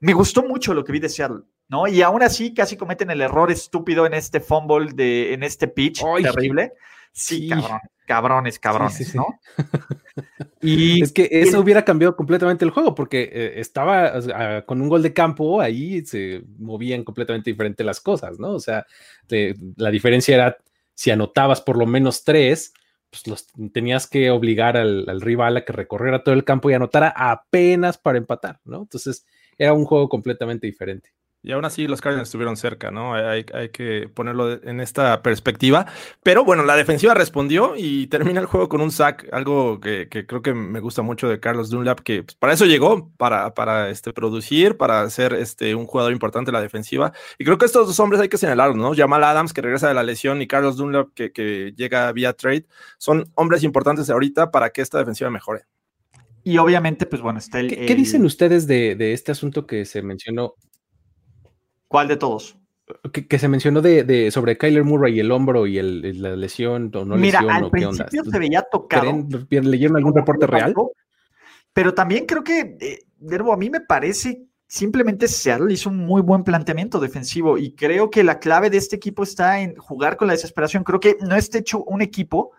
me 0.03 0.13
gustó 0.13 0.43
mucho 0.43 0.75
lo 0.75 0.85
que 0.85 0.93
vi 0.93 0.99
de 0.99 1.09
Seattle, 1.09 1.43
¿no? 1.69 1.87
Y 1.87 2.03
aún 2.03 2.23
así 2.23 2.53
casi 2.55 2.77
cometen 2.77 3.11
el 3.11 3.21
error 3.21 3.51
estúpido 3.51 4.05
en 4.05 4.15
este 4.15 4.41
fumble, 4.41 4.93
de, 4.93 5.33
en 5.33 5.43
este 5.43 5.69
pitch 5.69 6.03
Ay, 6.05 6.25
terrible. 6.25 6.73
Sí, 7.13 7.41
sí, 7.41 7.49
cabrón, 7.49 7.81
cabrones, 8.07 8.59
cabrones, 8.59 8.95
sí, 8.95 9.05
sí, 9.05 9.19
¿no? 9.19 9.39
y 10.63 11.03
es 11.03 11.13
que 11.13 11.29
eso 11.31 11.59
el, 11.59 11.63
hubiera 11.63 11.85
cambiado 11.85 12.17
completamente 12.17 12.65
el 12.65 12.71
juego, 12.71 12.95
porque 12.95 13.31
eh, 13.33 13.53
estaba 13.61 14.17
o 14.17 14.23
sea, 14.23 14.65
con 14.65 14.81
un 14.81 14.89
gol 14.89 15.03
de 15.03 15.13
campo, 15.13 15.61
ahí 15.61 16.05
se 16.05 16.43
movían 16.59 17.05
completamente 17.05 17.51
diferente 17.51 17.85
las 17.85 18.01
cosas, 18.01 18.39
¿no? 18.39 18.53
O 18.53 18.61
sea, 18.61 18.87
la 19.77 19.91
diferencia 19.91 20.35
era 20.35 20.57
si 20.95 21.11
anotabas 21.11 21.61
por 21.61 21.77
lo 21.77 21.87
menos 21.87 22.25
tres, 22.25 22.73
pues 23.11 23.27
los 23.27 23.47
tenías 23.73 24.07
que 24.07 24.31
obligar 24.31 24.77
al, 24.77 25.09
al, 25.09 25.21
rival 25.21 25.57
a 25.57 25.65
que 25.65 25.73
recorriera 25.73 26.25
todo 26.25 26.35
el 26.35 26.45
campo 26.45 26.71
y 26.71 26.75
anotara 26.75 27.13
apenas 27.15 27.99
para 27.99 28.19
empatar, 28.19 28.61
¿no? 28.65 28.83
Entonces 28.83 29.27
era 29.59 29.75
un 29.75 29.85
juego 29.85 30.09
completamente 30.09 30.67
diferente. 30.67 31.11
Y 31.45 31.51
aún 31.51 31.65
así 31.65 31.89
los 31.89 32.01
Cardinals 32.01 32.29
estuvieron 32.29 32.57
cerca, 32.57 32.93
¿no? 32.93 33.15
Hay, 33.15 33.45
hay, 33.53 33.69
que 33.71 34.09
ponerlo 34.15 34.63
en 34.63 34.81
esta 34.81 35.23
perspectiva. 35.23 35.87
Pero 36.23 36.45
bueno, 36.45 36.63
la 36.63 36.77
defensiva 36.77 37.15
respondió 37.15 37.75
y 37.77 38.07
termina 38.07 38.39
el 38.39 38.47
juego 38.47 38.69
con 38.69 38.81
un 38.81 38.93
sack, 38.93 39.29
algo 39.33 39.81
que, 39.81 40.09
que 40.09 40.25
creo 40.25 40.41
que 40.41 40.55
me 40.55 40.79
gusta 40.79 41.03
mucho 41.03 41.29
de 41.29 41.41
Carlos 41.41 41.69
Dunlap, 41.69 41.99
que 42.01 42.23
pues, 42.23 42.37
para 42.37 42.53
eso 42.53 42.65
llegó, 42.65 43.11
para, 43.17 43.55
para 43.55 43.91
este, 43.91 44.13
producir, 44.13 44.77
para 44.77 45.11
ser 45.11 45.35
este, 45.35 45.75
un 45.75 45.87
jugador 45.87 46.13
importante 46.13 46.51
en 46.51 46.55
la 46.55 46.61
defensiva. 46.61 47.13
Y 47.41 47.45
creo 47.45 47.59
que 47.59 47.67
estos 47.67 47.89
dos 47.89 47.99
hombres 47.99 48.23
hay 48.23 48.29
que 48.29 48.39
señalarlos, 48.39 48.77
¿no? 48.77 48.95
Jamal 48.95 49.25
Adams, 49.25 49.53
que 49.53 49.63
regresa 49.63 49.89
de 49.89 49.95
la 49.95 50.05
lesión, 50.05 50.43
y 50.43 50.47
Carlos 50.47 50.77
Dunlap, 50.77 51.09
que, 51.13 51.33
que 51.33 51.75
llega 51.77 52.13
vía 52.13 52.35
trade, 52.35 52.67
son 52.99 53.33
hombres 53.35 53.65
importantes 53.65 54.09
ahorita 54.11 54.53
para 54.53 54.71
que 54.71 54.81
esta 54.81 54.99
defensiva 54.99 55.29
mejore. 55.29 55.63
Y 56.45 56.59
obviamente, 56.59 57.07
pues 57.07 57.21
bueno, 57.21 57.41
está 57.41 57.59
el. 57.59 57.69
¿Qué, 57.69 57.87
¿qué 57.87 57.95
dicen 57.97 58.25
ustedes 58.25 58.69
de, 58.69 58.95
de, 58.95 59.13
este 59.13 59.33
asunto 59.33 59.67
que 59.67 59.85
se 59.85 60.03
mencionó? 60.03 60.55
¿Cuál 61.93 62.09
de 62.09 62.17
todos? 62.17 62.57
Que, 63.13 63.29
que 63.29 63.39
se 63.39 63.49
mencionó 63.49 63.83
de, 63.83 64.03
de, 64.03 64.31
sobre 64.31 64.57
Kyler 64.57 64.83
Murray 64.83 65.15
y 65.15 65.21
el 65.21 65.31
hombro 65.31 65.67
y 65.67 65.77
el, 65.77 66.23
la 66.23 66.35
lesión 66.37 66.91
o 66.95 67.05
no 67.05 67.17
Mira, 67.17 67.43
lesión 67.43 67.55
al 67.55 67.65
o 67.65 67.71
qué 67.71 67.85
onda. 67.85 68.07
principio 68.07 68.33
se 68.33 68.39
veía 68.39 68.63
tocado. 68.63 69.27
¿Leyeron 69.51 69.99
algún 69.99 70.15
reporte 70.15 70.47
real? 70.47 70.75
Pero 71.75 71.93
también 71.93 72.25
creo 72.25 72.43
que, 72.43 72.79
eh, 72.81 73.01
de 73.19 73.37
nuevo, 73.37 73.53
a 73.53 73.59
mí 73.59 73.69
me 73.69 73.83
parece 73.83 74.43
simplemente 74.67 75.29
Seattle 75.29 75.71
hizo 75.71 75.91
un 75.91 75.99
muy 75.99 76.23
buen 76.23 76.45
planteamiento 76.45 76.99
defensivo 76.99 77.59
y 77.59 77.75
creo 77.75 78.09
que 78.09 78.25
la 78.25 78.39
clave 78.39 78.71
de 78.71 78.79
este 78.79 78.97
equipo 78.97 79.23
está 79.23 79.61
en 79.61 79.77
jugar 79.77 80.17
con 80.17 80.29
la 80.29 80.33
desesperación. 80.33 80.83
Creo 80.83 80.99
que 80.99 81.19
no 81.21 81.37
está 81.37 81.59
hecho 81.59 81.85
un 81.85 82.01
equipo 82.01 82.53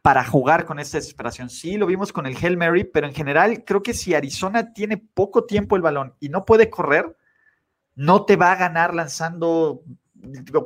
para 0.00 0.24
jugar 0.24 0.64
con 0.64 0.78
esta 0.78 0.96
desesperación. 0.96 1.50
Sí, 1.50 1.76
lo 1.76 1.84
vimos 1.84 2.14
con 2.14 2.24
el 2.24 2.34
Hail 2.34 2.56
Mary, 2.56 2.84
pero 2.84 3.06
en 3.06 3.12
general 3.12 3.62
creo 3.62 3.82
que 3.82 3.92
si 3.92 4.14
Arizona 4.14 4.72
tiene 4.72 4.96
poco 4.96 5.44
tiempo 5.44 5.76
el 5.76 5.82
balón 5.82 6.14
y 6.18 6.30
no 6.30 6.46
puede 6.46 6.70
correr, 6.70 7.14
no 8.00 8.24
te 8.24 8.36
va 8.36 8.52
a 8.52 8.56
ganar 8.56 8.94
lanzando 8.94 9.82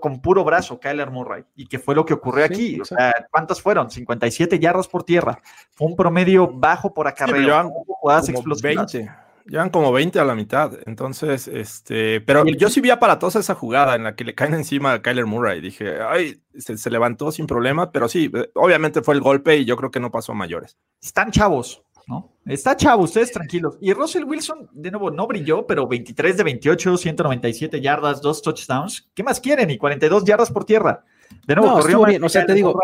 con 0.01 0.21
puro 0.21 0.45
brazo 0.45 0.79
Kyler 0.79 1.11
Murray. 1.11 1.45
Y 1.57 1.67
que 1.67 1.79
fue 1.81 1.95
lo 1.95 2.05
que 2.05 2.15
ocurrió 2.15 2.47
Sí, 2.47 2.53
aquí. 2.53 2.81
O 2.81 2.85
sea, 2.85 3.13
¿Cuántas 3.31 3.61
fueron? 3.61 3.91
57 3.91 4.59
yardas 4.59 4.87
por 4.89 5.03
tierra. 5.05 5.41
Fue 5.73 5.89
un 5.89 5.97
promedio 5.97 6.49
bajo 6.53 6.95
por 6.95 7.09
acarreo. 7.09 7.41
llevan 7.43 7.67
hubo 7.67 7.95
jugadas 7.95 8.27
como 8.27 8.39
explosivas. 8.39 8.93
20. 8.93 9.13
Llevan 9.47 9.71
como 9.71 9.93
20 9.93 10.19
a 10.21 10.25
la 10.25 10.35
mitad. 10.35 10.73
Entonces, 10.87 11.49
este, 11.49 12.21
pero 12.21 12.43
el- 12.43 12.57
yo 12.57 12.71
sí 12.71 12.81
vi 12.81 12.91
aparatosa 12.91 13.41
esa 13.41 13.55
jugada 13.55 13.95
en 13.97 14.05
la 14.05 14.15
que 14.15 14.25
le 14.25 14.35
caen 14.35 14.55
encima 14.55 14.93
a 14.93 15.03
Kyler 15.03 15.27
Murray. 15.27 15.61
Dije, 15.61 16.01
ay, 16.03 16.41
se, 16.57 16.79
se 16.79 16.91
levantó 16.91 17.31
sin 17.33 17.47
problema, 17.47 17.91
pero 17.93 18.09
sí, 18.09 18.31
eh, 18.33 18.51
obviamente 18.55 19.03
fue 19.03 19.15
el 19.15 19.21
golpe 19.21 19.57
y 19.57 19.65
yo 19.65 19.77
creo 19.77 19.91
que 19.91 20.01
no 20.01 20.11
pasó 20.11 20.33
a 20.33 20.35
mayores. 20.37 20.77
Están 21.03 21.31
chavos, 21.31 21.83
¿no? 22.07 22.33
Está 22.47 22.77
chavo, 22.77 23.05
ustedes 23.05 23.33
tranquilos. 23.33 23.77
Y 23.81 23.93
Russell 23.93 24.25
Wilson, 24.25 24.69
de 24.73 24.91
nuevo, 24.91 25.11
no 25.11 25.27
brilló, 25.27 25.67
pero 25.67 25.89
23 25.89 26.37
de 26.37 26.43
28, 26.43 26.97
197 26.99 27.81
yardas, 27.81 28.21
dos 28.21 28.43
touchdowns. 28.43 29.09
¿Qué 29.15 29.23
más 29.23 29.41
quieren? 29.41 29.71
Y 29.71 29.79
42 29.79 30.25
yardas 30.25 30.53
por 30.53 30.65
tierra. 30.65 31.05
De 31.47 31.55
nuevo, 31.55 31.71
No, 31.71 31.81
corrió 31.81 32.05
bien, 32.05 32.21
que 32.21 32.27
o 32.27 32.29
sea, 32.29 32.45
te 32.45 32.55
digo. 32.55 32.79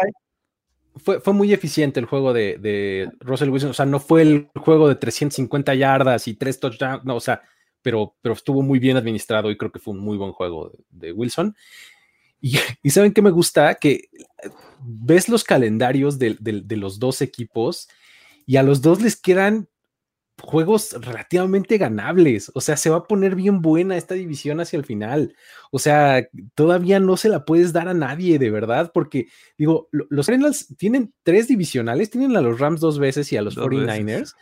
Fue, 0.97 1.21
fue 1.21 1.33
muy 1.33 1.53
eficiente 1.53 2.01
el 2.01 2.07
juego 2.07 2.33
de, 2.33 2.59
de 2.59 3.11
Russell 3.21 3.51
Wilson. 3.51 3.71
O 3.71 3.75
sea, 3.75 3.87
no 3.87 4.01
fue 4.01 4.23
el 4.23 4.49
juego 4.57 4.89
de 4.89 4.97
350 4.97 5.75
yardas 5.75 6.27
y 6.27 6.35
tres 6.35 6.59
touchdowns. 6.59 7.05
No, 7.05 7.17
o 7.17 7.21
sea, 7.21 7.43
pero, 7.83 8.15
pero 8.23 8.35
estuvo 8.35 8.63
muy 8.63 8.79
bien 8.79 8.97
administrado 8.97 9.51
y 9.51 9.57
creo 9.57 9.71
que 9.71 9.79
fue 9.79 9.95
un 9.95 10.01
muy 10.01 10.17
buen 10.17 10.33
juego 10.33 10.71
de, 10.71 11.07
de 11.09 11.13
Wilson. 11.13 11.55
Y, 12.41 12.59
y 12.83 12.91
¿saben 12.91 13.13
qué 13.13 13.23
me 13.23 13.31
gusta? 13.31 13.75
Que 13.75 14.09
ves 14.83 15.29
los 15.29 15.45
calendarios 15.45 16.19
de, 16.19 16.37
de 16.41 16.77
los 16.77 16.99
dos 16.99 17.21
equipos 17.21 17.89
y 18.47 18.57
a 18.57 18.63
los 18.63 18.81
dos 18.83 19.01
les 19.03 19.17
quedan 19.21 19.69
juegos 20.43 20.93
relativamente 21.01 21.77
ganables. 21.77 22.51
O 22.55 22.61
sea, 22.63 22.77
se 22.79 22.89
va 22.89 22.97
a 22.99 23.05
poner 23.05 23.35
bien 23.35 23.61
buena 23.61 23.97
esta 23.99 24.15
división 24.15 24.59
hacia 24.61 24.79
el 24.79 24.87
final. 24.87 25.35
O 25.71 25.79
sea, 25.79 26.27
todavía 26.55 26.99
no 26.99 27.19
se 27.19 27.29
la 27.29 27.45
puedes 27.45 27.73
dar 27.75 27.89
a 27.89 27.95
nadie, 27.95 28.39
de 28.39 28.51
verdad, 28.51 28.91
porque 28.95 29.27
digo, 29.59 29.89
lo- 29.93 30.07
los 30.09 30.27
Cardinals 30.27 30.75
tienen 30.79 31.13
tres 31.23 31.47
divisionales, 31.49 32.09
tienen 32.11 32.35
a 32.37 32.41
los 32.41 32.59
Rams 32.59 32.81
dos 32.81 32.99
veces 32.99 33.31
y 33.33 33.37
a 33.37 33.43
los 33.43 33.55
Dos 33.55 33.67
49ers, 33.67 34.35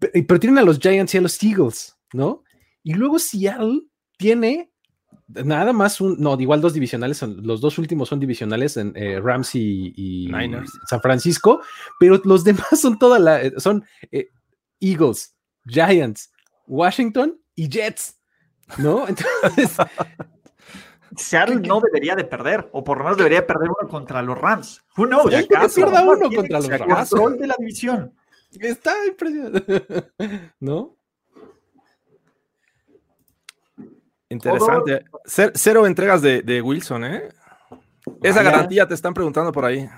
pe- 0.00 0.24
pero 0.26 0.40
tienen 0.40 0.58
a 0.58 0.62
los 0.64 0.78
Giants 0.80 1.14
y 1.14 1.18
a 1.18 1.20
los 1.20 1.40
Eagles, 1.42 1.96
¿no? 2.12 2.42
Y 2.82 2.94
luego 2.94 3.18
Seattle 3.20 3.82
tiene 4.18 4.72
nada 5.28 5.72
más 5.72 6.00
un, 6.00 6.16
no, 6.20 6.38
igual 6.40 6.60
dos 6.60 6.74
divisionales, 6.74 7.18
son, 7.18 7.46
los 7.46 7.60
dos 7.60 7.78
últimos 7.78 8.08
son 8.08 8.20
divisionales 8.20 8.76
en 8.76 8.92
eh, 8.96 9.20
Rams 9.20 9.54
y, 9.54 9.92
y 9.96 10.26
Niners. 10.28 10.70
San 10.88 11.00
Francisco, 11.00 11.60
pero 11.98 12.20
los 12.24 12.44
demás 12.44 12.68
son 12.80 12.98
toda 12.98 13.18
la, 13.18 13.42
eh, 13.42 13.52
son 13.58 13.84
eh, 14.12 14.28
Eagles, 14.80 15.34
Giants, 15.66 16.30
Washington 16.66 17.40
y 17.54 17.68
Jets, 17.68 18.18
¿no? 18.78 19.06
Entonces, 19.08 19.76
Seattle 21.16 21.60
no 21.60 21.80
debería 21.80 22.14
de 22.14 22.24
perder, 22.24 22.68
o 22.72 22.84
por 22.84 22.98
lo 22.98 23.04
menos 23.04 23.18
debería 23.18 23.46
perder 23.46 23.68
uno 23.68 23.88
contra 23.88 24.22
los 24.22 24.38
Rams. 24.38 24.84
Who 24.96 25.06
knows? 25.06 25.30
Que 25.30 25.46
pierda 25.46 26.02
No, 26.02 26.12
uno 26.12 26.30
contra 26.30 26.58
los 26.58 26.68
Rams. 26.68 27.10
Control 27.10 27.38
de 27.38 27.46
la 27.46 27.56
división. 27.58 28.14
está 28.60 28.92
impresionante, 29.06 30.12
¿no? 30.60 30.95
Interesante. 34.28 35.04
Cer- 35.24 35.52
cero 35.54 35.86
entregas 35.86 36.22
de, 36.22 36.42
de 36.42 36.60
Wilson, 36.62 37.04
¿eh? 37.04 37.28
Esa 38.22 38.38
Vaya. 38.40 38.50
garantía 38.50 38.86
te 38.88 38.94
están 38.94 39.14
preguntando 39.14 39.52
por 39.52 39.64
ahí. 39.64 39.88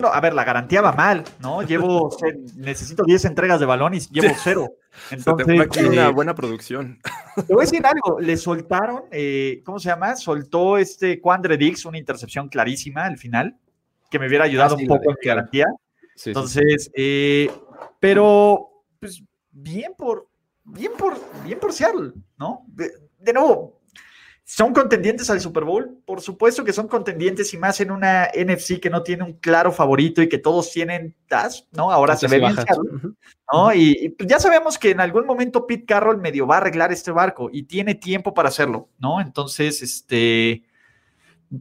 No, 0.00 0.08
a 0.08 0.20
ver, 0.20 0.34
la 0.34 0.44
garantía 0.44 0.82
va 0.82 0.92
mal, 0.92 1.24
¿no? 1.40 1.62
Llevo, 1.62 2.10
se- 2.18 2.38
necesito 2.56 3.04
10 3.04 3.24
entregas 3.26 3.60
de 3.60 3.66
balón 3.66 3.94
y 3.94 4.00
llevo 4.00 4.34
cero. 4.42 4.68
Se 5.08 5.16
te 5.16 5.22
Entonces, 5.30 5.86
una 5.88 6.08
eh, 6.08 6.12
buena 6.12 6.34
producción. 6.34 7.00
Te 7.46 7.52
voy 7.54 7.62
a 7.62 7.66
decir 7.66 7.84
algo, 7.86 8.20
le 8.20 8.36
soltaron, 8.36 9.04
eh, 9.10 9.62
¿cómo 9.64 9.78
se 9.78 9.88
llama? 9.88 10.14
Soltó 10.16 10.78
este 10.78 11.20
Quandre 11.20 11.56
Dix 11.56 11.84
una 11.84 11.98
intercepción 11.98 12.48
clarísima 12.48 13.04
al 13.04 13.18
final, 13.18 13.56
que 14.10 14.18
me 14.18 14.28
hubiera 14.28 14.44
ayudado 14.44 14.74
Ah, 14.74 14.78
sí, 14.78 14.84
un 14.84 14.88
poco 14.88 15.10
en 15.10 15.16
garantía. 15.22 15.66
Sí. 16.14 16.30
Entonces, 16.30 16.90
eh, 16.94 17.50
pero, 17.98 18.84
pues, 19.00 19.22
bien 19.50 19.92
por, 19.96 20.28
bien 20.64 20.92
por, 20.96 21.14
bien 21.44 21.58
por 21.58 21.72
Seattle, 21.72 22.12
¿no? 22.36 22.64
De, 23.24 23.32
nuevo, 23.32 23.80
¿son 24.44 24.72
contendientes 24.72 25.30
al 25.30 25.40
Super 25.40 25.64
Bowl? 25.64 25.98
Por 26.04 26.20
supuesto 26.20 26.64
que 26.64 26.72
son 26.72 26.88
contendientes 26.88 27.52
y 27.54 27.56
más 27.56 27.80
en 27.80 27.90
una 27.90 28.28
NFC 28.34 28.80
que 28.80 28.90
no 28.90 29.02
tiene 29.02 29.24
un 29.24 29.34
claro 29.34 29.72
favorito 29.72 30.22
y 30.22 30.28
que 30.28 30.38
todos 30.38 30.70
tienen 30.70 31.16
TAS, 31.26 31.66
¿no? 31.72 31.90
Ahora 31.90 32.16
se 32.16 32.28
ve 32.28 32.38
bien. 32.38 32.54
¿no? 33.52 33.74
Y, 33.74 33.96
y, 34.00 34.08
pues, 34.10 34.28
ya 34.28 34.38
sabemos 34.38 34.78
que 34.78 34.90
en 34.90 35.00
algún 35.00 35.26
momento 35.26 35.66
Pete 35.66 35.84
Carroll 35.84 36.20
medio 36.20 36.46
va 36.46 36.56
a 36.56 36.58
arreglar 36.58 36.92
este 36.92 37.10
barco 37.10 37.50
y 37.52 37.64
tiene 37.64 37.94
tiempo 37.94 38.34
para 38.34 38.48
hacerlo, 38.48 38.88
¿no? 38.98 39.20
Entonces, 39.20 39.82
este, 39.82 40.64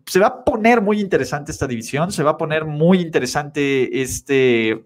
se 0.06 0.20
va 0.20 0.28
a 0.28 0.44
poner 0.44 0.82
muy 0.82 1.00
interesante 1.00 1.52
esta 1.52 1.68
división, 1.68 2.12
se 2.12 2.24
va 2.24 2.32
a 2.32 2.38
poner 2.38 2.66
muy 2.66 3.00
interesante 3.00 4.02
este... 4.02 4.86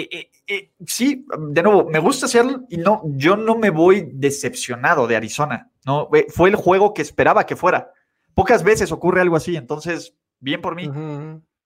eh, 0.00 0.08
eh, 0.10 0.30
eh, 0.46 0.70
sí, 0.86 1.24
de 1.50 1.62
nuevo, 1.62 1.88
me 1.88 1.98
gusta 1.98 2.26
hacerlo 2.26 2.64
y 2.68 2.76
no, 2.78 3.02
yo 3.04 3.36
no 3.36 3.56
me 3.56 3.70
voy 3.70 4.08
decepcionado 4.12 5.06
de 5.06 5.16
Arizona, 5.16 5.70
¿no? 5.86 6.08
Fue 6.28 6.48
el 6.48 6.56
juego 6.56 6.92
que 6.94 7.02
esperaba 7.02 7.46
que 7.46 7.56
fuera. 7.56 7.92
Pocas 8.34 8.64
veces 8.64 8.90
ocurre 8.92 9.20
algo 9.20 9.36
así, 9.36 9.56
entonces, 9.56 10.14
bien 10.40 10.60
por 10.60 10.74
mí. 10.74 10.90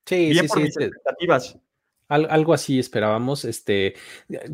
Sí, 0.06 0.30
bien 0.30 0.44
sí, 0.44 0.49
por 0.49 0.58
sí. 0.58 0.64
mis 0.64 0.76
expectativas. 0.76 1.58
al- 2.11 2.28
algo 2.30 2.54
así 2.54 2.78
esperábamos. 2.78 3.44
Este, 3.44 3.94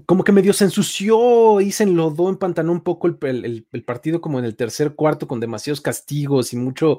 como 0.07 0.25
que 0.25 0.33
medio 0.33 0.53
se 0.53 0.65
ensució 0.65 1.61
y 1.61 1.71
se 1.71 1.85
enlodó, 1.85 2.29
empantanó 2.29 2.73
un 2.73 2.81
poco 2.83 3.07
el- 3.07 3.67
el 3.73 3.85
partido 3.85 4.21
como 4.21 4.39
en 4.41 4.45
el 4.45 4.57
tercer 4.57 4.95
cuarto 4.95 5.29
con 5.29 5.39
demasiados 5.41 5.81
castigos 5.81 6.53
y 6.53 6.57
mucho, 6.57 6.99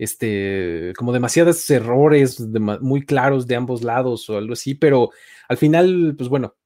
este, 0.00 0.94
como 0.96 1.12
demasiados 1.12 1.68
errores 1.70 2.40
muy 2.80 3.04
claros 3.04 3.46
de 3.46 3.56
ambos 3.56 3.82
lados 3.82 4.30
o 4.30 4.38
algo 4.38 4.54
así, 4.54 4.74
pero 4.74 5.10
al 5.46 5.58
final, 5.58 6.14
pues 6.16 6.30
bueno, 6.30 6.56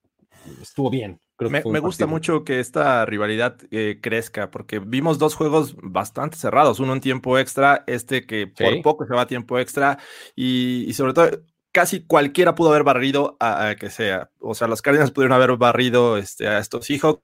estuvo 0.63 0.89
bien. 0.89 1.21
Creo 1.37 1.51
Me, 1.51 1.81
gusta 1.81 2.07
mucho 2.07 2.45
que 2.45 2.61
esta 2.61 3.05
rivalidad 3.05 3.57
eh, 3.73 3.99
crezca, 4.01 4.53
porque 4.53 4.79
vimos 4.79 5.19
dos 5.19 5.35
juegos 5.35 5.75
bastante 5.83 6.37
cerrados, 6.37 6.79
uno 6.79 6.93
en 6.93 7.01
tiempo 7.01 7.37
extra, 7.37 7.83
este 7.89 8.25
que 8.25 8.47
por 8.47 8.73
Sí. 8.73 8.83
poco 8.83 9.05
se 9.05 9.15
va 9.15 9.23
a 9.23 9.27
tiempo 9.27 9.59
extra, 9.59 9.99
y, 10.37 10.85
y 10.87 10.93
sobre 10.93 11.13
todo 11.13 11.31
casi 11.73 12.07
cualquiera 12.07 12.55
pudo 12.55 12.69
haber 12.71 12.85
barrido 12.85 13.37
a, 13.41 13.71
a 13.71 13.75
que 13.75 13.91
sea. 13.91 14.31
O 14.39 14.55
sea, 14.55 14.69
los 14.69 14.81
Cardinals 14.81 15.11
pudieron 15.11 15.33
haber 15.35 15.57
barrido 15.57 16.19
este, 16.19 16.47
a 16.47 16.61
estos 16.61 16.87
Seahawks, 16.87 17.21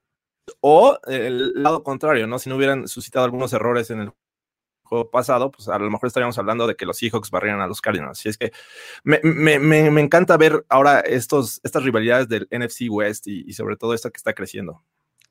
o 0.59 0.99
el 1.07 1.53
lado 1.63 1.81
contrario, 1.83 2.27
¿no? 2.27 2.37
Si 2.37 2.49
no 2.49 2.57
hubieran 2.57 2.89
suscitado 2.89 3.23
algunos 3.23 3.53
errores 3.53 3.91
en 3.91 4.01
el 4.01 4.11
pasado, 5.09 5.51
pues 5.51 5.67
a 5.69 5.77
lo 5.79 5.89
mejor 5.89 6.07
estaríamos 6.07 6.37
hablando 6.37 6.67
de 6.67 6.75
que 6.75 6.85
los 6.85 6.97
Seahawks 6.97 7.31
barrieran 7.31 7.61
a 7.61 7.67
los 7.67 7.81
Cardinals. 7.81 8.19
Así 8.19 8.29
es 8.29 8.37
que 8.37 8.51
me, 9.03 9.19
me, 9.23 9.59
me, 9.59 9.89
me 9.89 10.01
encanta 10.01 10.37
ver 10.37 10.65
ahora 10.69 10.99
estos, 10.99 11.59
estas 11.63 11.83
rivalidades 11.83 12.27
del 12.27 12.47
NFC 12.51 12.89
West 12.89 13.27
y, 13.27 13.43
y 13.47 13.53
sobre 13.53 13.77
todo 13.77 13.93
esta 13.93 14.09
que 14.09 14.17
está 14.17 14.33
creciendo. 14.33 14.83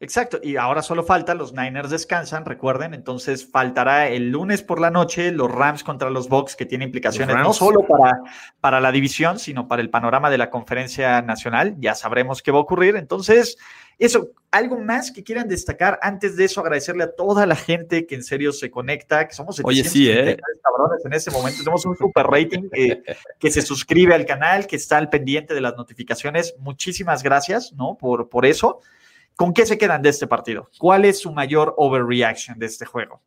Exacto, 0.03 0.41
y 0.43 0.57
ahora 0.57 0.81
solo 0.81 1.05
falta, 1.05 1.35
los 1.35 1.53
Niners 1.53 1.91
descansan, 1.91 2.47
recuerden, 2.47 2.95
entonces 2.95 3.47
faltará 3.47 4.09
el 4.09 4.31
lunes 4.31 4.63
por 4.63 4.81
la 4.81 4.91
noche 4.91 5.31
los 5.31 5.51
Rams 5.51 5.85
contra 5.85 6.09
los 6.09 6.27
Bucks, 6.31 6.57
que 6.57 6.65
tiene 6.65 6.87
implicaciones 6.87 7.37
no 7.37 7.53
solo 7.53 7.87
para, 7.87 8.23
para 8.63 8.81
la 8.81 8.93
división, 8.93 9.39
sino 9.39 9.69
para 9.69 9.83
el 9.83 9.91
panorama 9.91 10.31
de 10.31 10.39
la 10.39 10.49
conferencia 10.49 11.21
nacional, 11.21 11.77
ya 11.79 11.95
sabremos 11.95 12.41
qué 12.41 12.51
va 12.51 12.57
a 12.57 12.63
ocurrir, 12.63 12.97
entonces, 12.97 13.59
eso, 13.99 14.31
algo 14.51 14.79
más 14.79 15.13
que 15.13 15.23
quieran 15.23 15.49
destacar, 15.49 15.99
antes 16.01 16.35
de 16.35 16.47
eso 16.47 16.63
agradecerle 16.63 17.05
a 17.05 17.15
toda 17.15 17.45
la 17.45 17.55
gente 17.55 18.07
que 18.07 18.15
en 18.15 18.25
serio 18.25 18.53
se 18.55 18.71
conecta, 18.71 19.29
que 19.29 19.35
somos 19.35 19.61
Oye, 19.63 19.85
sí, 19.85 20.09
¿eh? 20.09 20.39
cabrones 20.63 21.05
en 21.05 21.13
ese 21.13 21.31
momento, 21.31 21.59
tenemos 21.59 21.85
un 21.85 21.95
super 21.95 22.27
rating 22.27 22.71
eh, 22.73 23.03
que 23.39 23.51
se 23.51 23.61
suscribe 23.61 24.15
al 24.15 24.25
canal, 24.25 24.67
que 24.67 24.77
está 24.77 24.97
al 24.97 25.11
pendiente 25.11 25.53
de 25.53 25.61
las 25.61 25.77
notificaciones, 25.77 26.55
muchísimas 26.59 27.23
gracias, 27.23 27.75
¿no? 27.75 27.99
Por, 28.01 28.31
por 28.31 28.47
eso. 28.47 28.81
¿Con 29.41 29.55
qué 29.55 29.65
se 29.65 29.79
quedan 29.79 30.03
de 30.03 30.11
este 30.11 30.27
partido? 30.27 30.69
¿Cuál 30.77 31.07
es 31.07 31.21
su 31.21 31.33
mayor 31.33 31.73
overreaction 31.79 32.59
de 32.59 32.67
este 32.67 32.85
juego? 32.85 33.23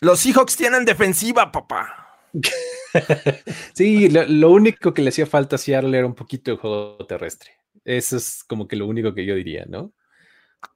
Los 0.00 0.20
Seahawks 0.20 0.56
tienen 0.56 0.84
defensiva, 0.84 1.50
papá. 1.50 2.20
sí, 3.74 4.08
lo, 4.08 4.50
único 4.52 4.94
que 4.94 5.02
le 5.02 5.08
hacía 5.08 5.26
falta 5.26 5.56
a 5.56 5.58
Seattle 5.58 5.98
era 5.98 6.06
un 6.06 6.14
poquito 6.14 6.52
de 6.52 6.56
juego 6.56 7.04
terrestre. 7.04 7.50
Eso 7.84 8.16
es 8.16 8.44
como 8.44 8.68
que 8.68 8.76
lo 8.76 8.86
único 8.86 9.12
que 9.12 9.26
yo 9.26 9.34
diría, 9.34 9.64
¿no? 9.68 9.90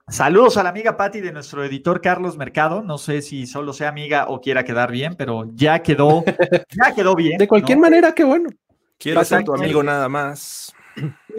Saludos 0.08 0.56
a 0.56 0.64
la 0.64 0.70
amiga 0.70 0.96
Patti 0.96 1.20
de 1.20 1.30
nuestro 1.30 1.64
editor 1.64 2.00
Carlos 2.00 2.36
Mercado. 2.36 2.82
No 2.82 2.98
sé 2.98 3.22
si 3.22 3.46
solo 3.46 3.72
sea 3.72 3.90
amiga 3.90 4.26
o 4.26 4.40
quiera 4.40 4.64
quedar 4.64 4.90
bien, 4.90 5.14
pero 5.14 5.48
ya 5.54 5.84
quedó, 5.84 6.24
ya 6.84 6.92
quedó 6.96 7.14
bien. 7.14 7.38
De 7.38 7.46
cualquier 7.46 7.78
manera, 7.78 8.12
qué 8.12 8.24
bueno. 8.24 8.50
Quiero 8.98 9.24
ser 9.24 9.44
tu 9.44 9.54
amigo 9.54 9.84
nada 9.84 10.08
más. 10.08 10.74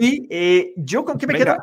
Y 0.00 0.26
eh, 0.30 0.72
yo 0.74 1.04
con 1.04 1.18
qué 1.18 1.26
me 1.26 1.34
quedo 1.34 1.54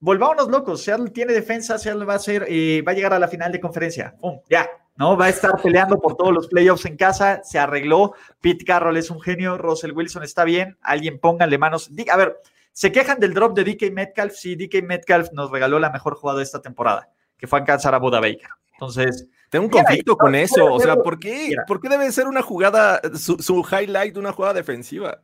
volvámonos 0.00 0.48
locos. 0.48 0.82
Seattle 0.82 1.10
tiene 1.10 1.32
defensa, 1.32 1.78
Seattle 1.78 2.04
va 2.04 2.14
a 2.14 2.18
ser, 2.18 2.46
eh, 2.48 2.82
va 2.86 2.92
a 2.92 2.94
llegar 2.94 3.12
a 3.12 3.18
la 3.18 3.28
final 3.28 3.52
de 3.52 3.60
conferencia. 3.60 4.14
Ya, 4.48 4.68
¿no? 4.96 5.16
Va 5.16 5.26
a 5.26 5.28
estar 5.30 5.60
peleando 5.62 5.98
por 5.98 6.16
todos 6.16 6.32
los 6.32 6.48
playoffs 6.48 6.84
en 6.86 6.96
casa. 6.96 7.42
Se 7.44 7.58
arregló. 7.58 8.14
Pete 8.40 8.64
Carroll 8.64 8.96
es 8.96 9.10
un 9.10 9.20
genio. 9.20 9.58
Russell 9.58 9.92
Wilson 9.92 10.22
está 10.22 10.44
bien. 10.44 10.76
Alguien 10.82 11.18
pónganle 11.18 11.58
manos. 11.58 11.90
A 12.10 12.16
ver, 12.16 12.36
¿se 12.72 12.92
quejan 12.92 13.18
del 13.18 13.34
drop 13.34 13.56
de 13.56 13.64
DK 13.64 13.92
Metcalf? 13.92 14.34
Sí, 14.34 14.56
DK 14.56 14.82
Metcalf 14.84 15.32
nos 15.32 15.50
regaló 15.50 15.78
la 15.78 15.90
mejor 15.90 16.14
jugada 16.14 16.38
de 16.38 16.44
esta 16.44 16.60
temporada, 16.60 17.10
que 17.36 17.46
fue 17.46 17.58
alcanzar 17.58 17.94
a 17.94 17.98
Buda 17.98 18.20
Baker. 18.20 18.50
Entonces. 18.72 19.28
Tengo 19.50 19.64
un 19.64 19.70
conflicto 19.70 20.16
con 20.16 20.34
eso. 20.34 20.72
O 20.72 20.78
sea, 20.78 20.96
¿por 20.96 21.18
qué, 21.18 21.54
¿por 21.66 21.80
qué 21.80 21.88
debe 21.88 22.12
ser 22.12 22.26
una 22.26 22.42
jugada, 22.42 23.00
su, 23.14 23.38
su 23.38 23.64
highlight 23.64 24.12
de 24.12 24.20
una 24.20 24.32
jugada 24.32 24.54
defensiva? 24.54 25.22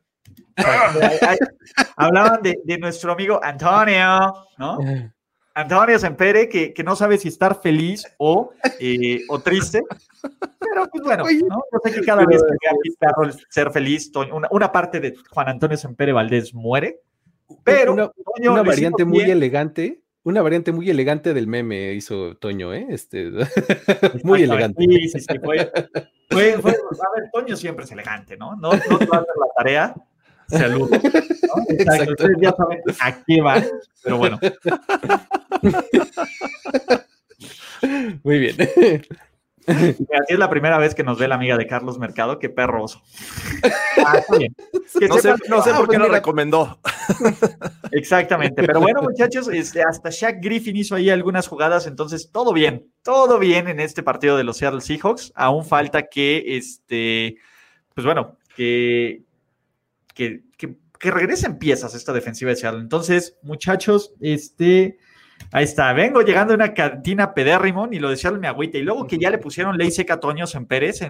Hablaban 1.97 2.43
de, 2.43 2.79
nuestro 2.79 3.13
amigo 3.13 3.41
Antonio, 3.43 4.35
¿no? 4.59 4.79
Antonio 5.57 5.99
Sempere, 6.01 6.49
que, 6.49 6.75
que 6.75 6.83
no 6.83 6.97
sabe 6.97 7.17
si 7.17 7.29
estar 7.29 7.61
feliz 7.61 8.05
o, 8.19 8.51
eh, 8.81 9.21
o 9.29 9.39
triste. 9.39 9.83
Pero 10.59 10.89
pues 10.91 11.05
bueno, 11.05 11.25
¿no? 11.49 11.81
sé 11.85 11.93
que 11.93 12.05
cada 12.05 12.27
vez 12.27 12.43
que 12.43 13.45
ser 13.49 13.71
feliz, 13.71 14.11
una, 14.51 14.73
parte 14.73 14.99
de 14.99 15.15
Juan 15.31 15.49
Antonio 15.49 15.77
Sempere 15.77 16.13
Valdés 16.13 16.53
muere. 16.53 17.01
Pero 17.63 17.93
una, 17.93 18.63
variante 18.63 19.05
muy 19.05 19.31
elegante, 19.31 20.03
una 20.25 20.43
variante 20.43 20.73
muy 20.73 20.91
elegante 20.91 21.33
del 21.35 21.47
meme 21.47 21.93
hizo 21.93 22.37
Toño, 22.37 22.75
¿eh? 22.75 22.87
Este, 22.89 23.31
muy 24.25 24.43
elegante. 24.43 24.83
Sí, 24.83 25.09
sí, 25.09 25.21
sí, 25.21 25.39
fue, 25.39 25.71
fue, 26.31 26.53
a 26.53 27.21
ver, 27.21 27.31
Toño 27.33 27.55
siempre 27.55 27.85
es 27.85 27.93
elegante, 27.93 28.37
¿no? 28.37 28.57
No, 28.57 28.73
no 28.73 28.99
la 28.99 29.25
tarea, 29.57 29.95
Saludos. 30.49 30.91
Exacto. 31.69 32.13
Ustedes 32.13 32.37
ya 32.41 32.53
saben 32.53 32.81
a 33.01 33.25
qué 33.25 33.41
van, 33.41 33.65
pero 34.03 34.19
bueno. 34.19 34.39
Muy 38.23 38.39
bien. 38.39 38.57
Así 39.67 39.97
es 40.29 40.39
la 40.39 40.51
primera 40.51 40.79
vez 40.79 40.95
que 40.95 41.03
nos 41.03 41.19
ve 41.19 41.27
la 41.27 41.37
amiga 41.37 41.57
de 41.57 41.67
Carlos 41.67 41.99
Mercado, 41.99 42.39
qué 42.39 42.51
perroso. 42.51 43.03
Ah, 44.05 44.21
no, 44.29 45.19
sé, 45.19 45.35
no 45.49 45.63
sé, 45.63 45.73
por 45.73 45.89
qué 45.89 45.99
lo 45.99 46.09
recomendó. 46.09 46.79
Exactamente, 47.93 48.63
pero 48.63 48.81
bueno, 48.81 49.01
muchachos, 49.03 49.49
este, 49.49 49.83
hasta 49.83 50.11
Shaq 50.11 50.43
Griffin 50.43 50.77
hizo 50.77 50.95
ahí 50.95 51.09
algunas 51.09 51.49
jugadas, 51.49 51.87
entonces 51.87 52.31
todo 52.31 52.53
bien, 52.53 52.91
todo 53.03 53.39
bien 53.39 53.69
en 53.69 53.81
este 53.81 54.03
partido 54.03 54.37
de 54.37 54.45
los 54.45 54.59
Seattle 54.59 54.83
Seahawks. 54.83 55.33
Aún 55.35 55.65
falta 55.65 56.09
que, 56.09 56.45
este, 56.47 57.37
pues 57.95 58.05
bueno, 58.05 58.37
que, 58.57 59.23
que, 60.15 60.45
que, 60.57 60.77
regresen 61.11 61.59
piezas 61.59 61.95
esta 61.95 62.15
defensiva 62.15 62.51
de 62.51 62.57
Seattle. 62.57 62.81
Entonces, 62.81 63.37
muchachos, 63.43 64.15
este, 64.21 64.97
ahí 65.53 65.65
está. 65.65 65.93
Vengo 65.93 66.23
llegando 66.23 66.55
a 66.55 66.57
una 66.57 66.73
cantina 66.73 67.35
pedérrimo 67.35 67.89
y 67.93 67.99
lo 67.99 68.09
de 68.09 68.17
Seattle 68.17 68.41
me 68.41 68.49
agüita. 68.49 68.79
Y 68.79 68.83
luego 68.83 69.07
que 69.07 69.19
ya 69.19 69.31
le 69.31 69.37
pusieron 69.37 69.77
ley 69.77 69.91
seca 69.91 70.15
a 70.15 70.21
Toños 70.21 70.55
en 70.55 70.65
Pérez, 70.65 71.01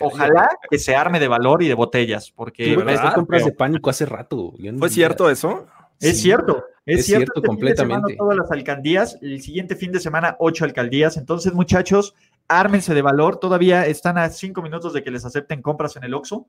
ojalá 0.00 0.48
que 0.68 0.78
se 0.78 0.96
arme 0.96 1.20
de 1.20 1.28
valor 1.28 1.62
y 1.62 1.68
de 1.68 1.74
botellas, 1.74 2.32
porque... 2.32 2.74
compras 3.14 3.44
de 3.44 3.52
pánico 3.52 3.90
hace 3.90 4.06
rato. 4.06 4.54
¿Fue 4.78 4.90
cierto 4.90 5.30
eso? 5.30 5.68
Es 6.00 6.20
cierto, 6.20 6.64
es, 6.86 7.06
cierto, 7.06 7.32
este 7.36 7.46
completamente. 7.46 8.14
todas 8.16 8.36
las 8.36 8.50
alcaldías, 8.50 9.18
el 9.20 9.42
siguiente 9.42 9.74
fin 9.74 9.90
de 9.90 10.00
semana 10.00 10.36
ocho 10.38 10.64
alcaldías. 10.64 11.16
Entonces, 11.16 11.52
muchachos, 11.52 12.14
ármense 12.46 12.94
de 12.94 13.02
valor. 13.02 13.38
Todavía 13.38 13.86
están 13.86 14.16
a 14.16 14.28
cinco 14.30 14.62
minutos 14.62 14.92
de 14.92 15.02
que 15.02 15.10
les 15.10 15.24
acepten 15.24 15.60
compras 15.60 15.96
en 15.96 16.04
el 16.04 16.14
Oxxo. 16.14 16.46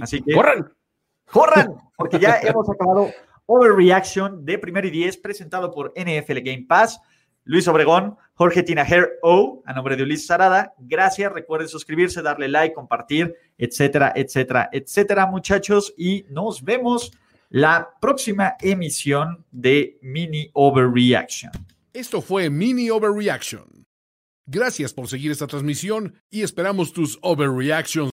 Así 0.00 0.22
que 0.22 0.34
corran. 0.34 0.72
¡Corran! 1.30 1.74
Porque 1.96 2.18
ya 2.18 2.38
hemos 2.42 2.68
acabado 2.68 3.10
Overreaction 3.46 4.44
de 4.44 4.58
Primer 4.58 4.84
y 4.86 4.90
Diez, 4.90 5.16
presentado 5.16 5.70
por 5.70 5.92
NFL 5.96 6.40
Game 6.42 6.66
Pass. 6.68 7.00
Luis 7.44 7.68
Obregón, 7.68 8.16
Jorge 8.34 8.64
Tinajer 8.64 9.18
O, 9.22 9.62
a 9.64 9.72
nombre 9.72 9.96
de 9.96 10.02
Ulises 10.02 10.26
Sarada. 10.26 10.74
Gracias. 10.78 11.32
Recuerden 11.32 11.68
suscribirse, 11.68 12.20
darle 12.20 12.48
like, 12.48 12.74
compartir, 12.74 13.34
etcétera, 13.56 14.12
etcétera, 14.16 14.68
etcétera, 14.72 15.26
muchachos. 15.26 15.94
Y 15.96 16.26
nos 16.28 16.64
vemos 16.64 17.12
la 17.48 17.88
próxima 18.00 18.56
emisión 18.60 19.44
de 19.52 19.96
Mini 20.02 20.50
Overreaction. 20.54 21.52
Esto 21.92 22.20
fue 22.20 22.50
Mini 22.50 22.90
Overreaction. 22.90 23.86
Gracias 24.48 24.92
por 24.92 25.08
seguir 25.08 25.32
esta 25.32 25.46
transmisión 25.46 26.14
y 26.30 26.42
esperamos 26.42 26.92
tus 26.92 27.18
overreactions 27.22 28.04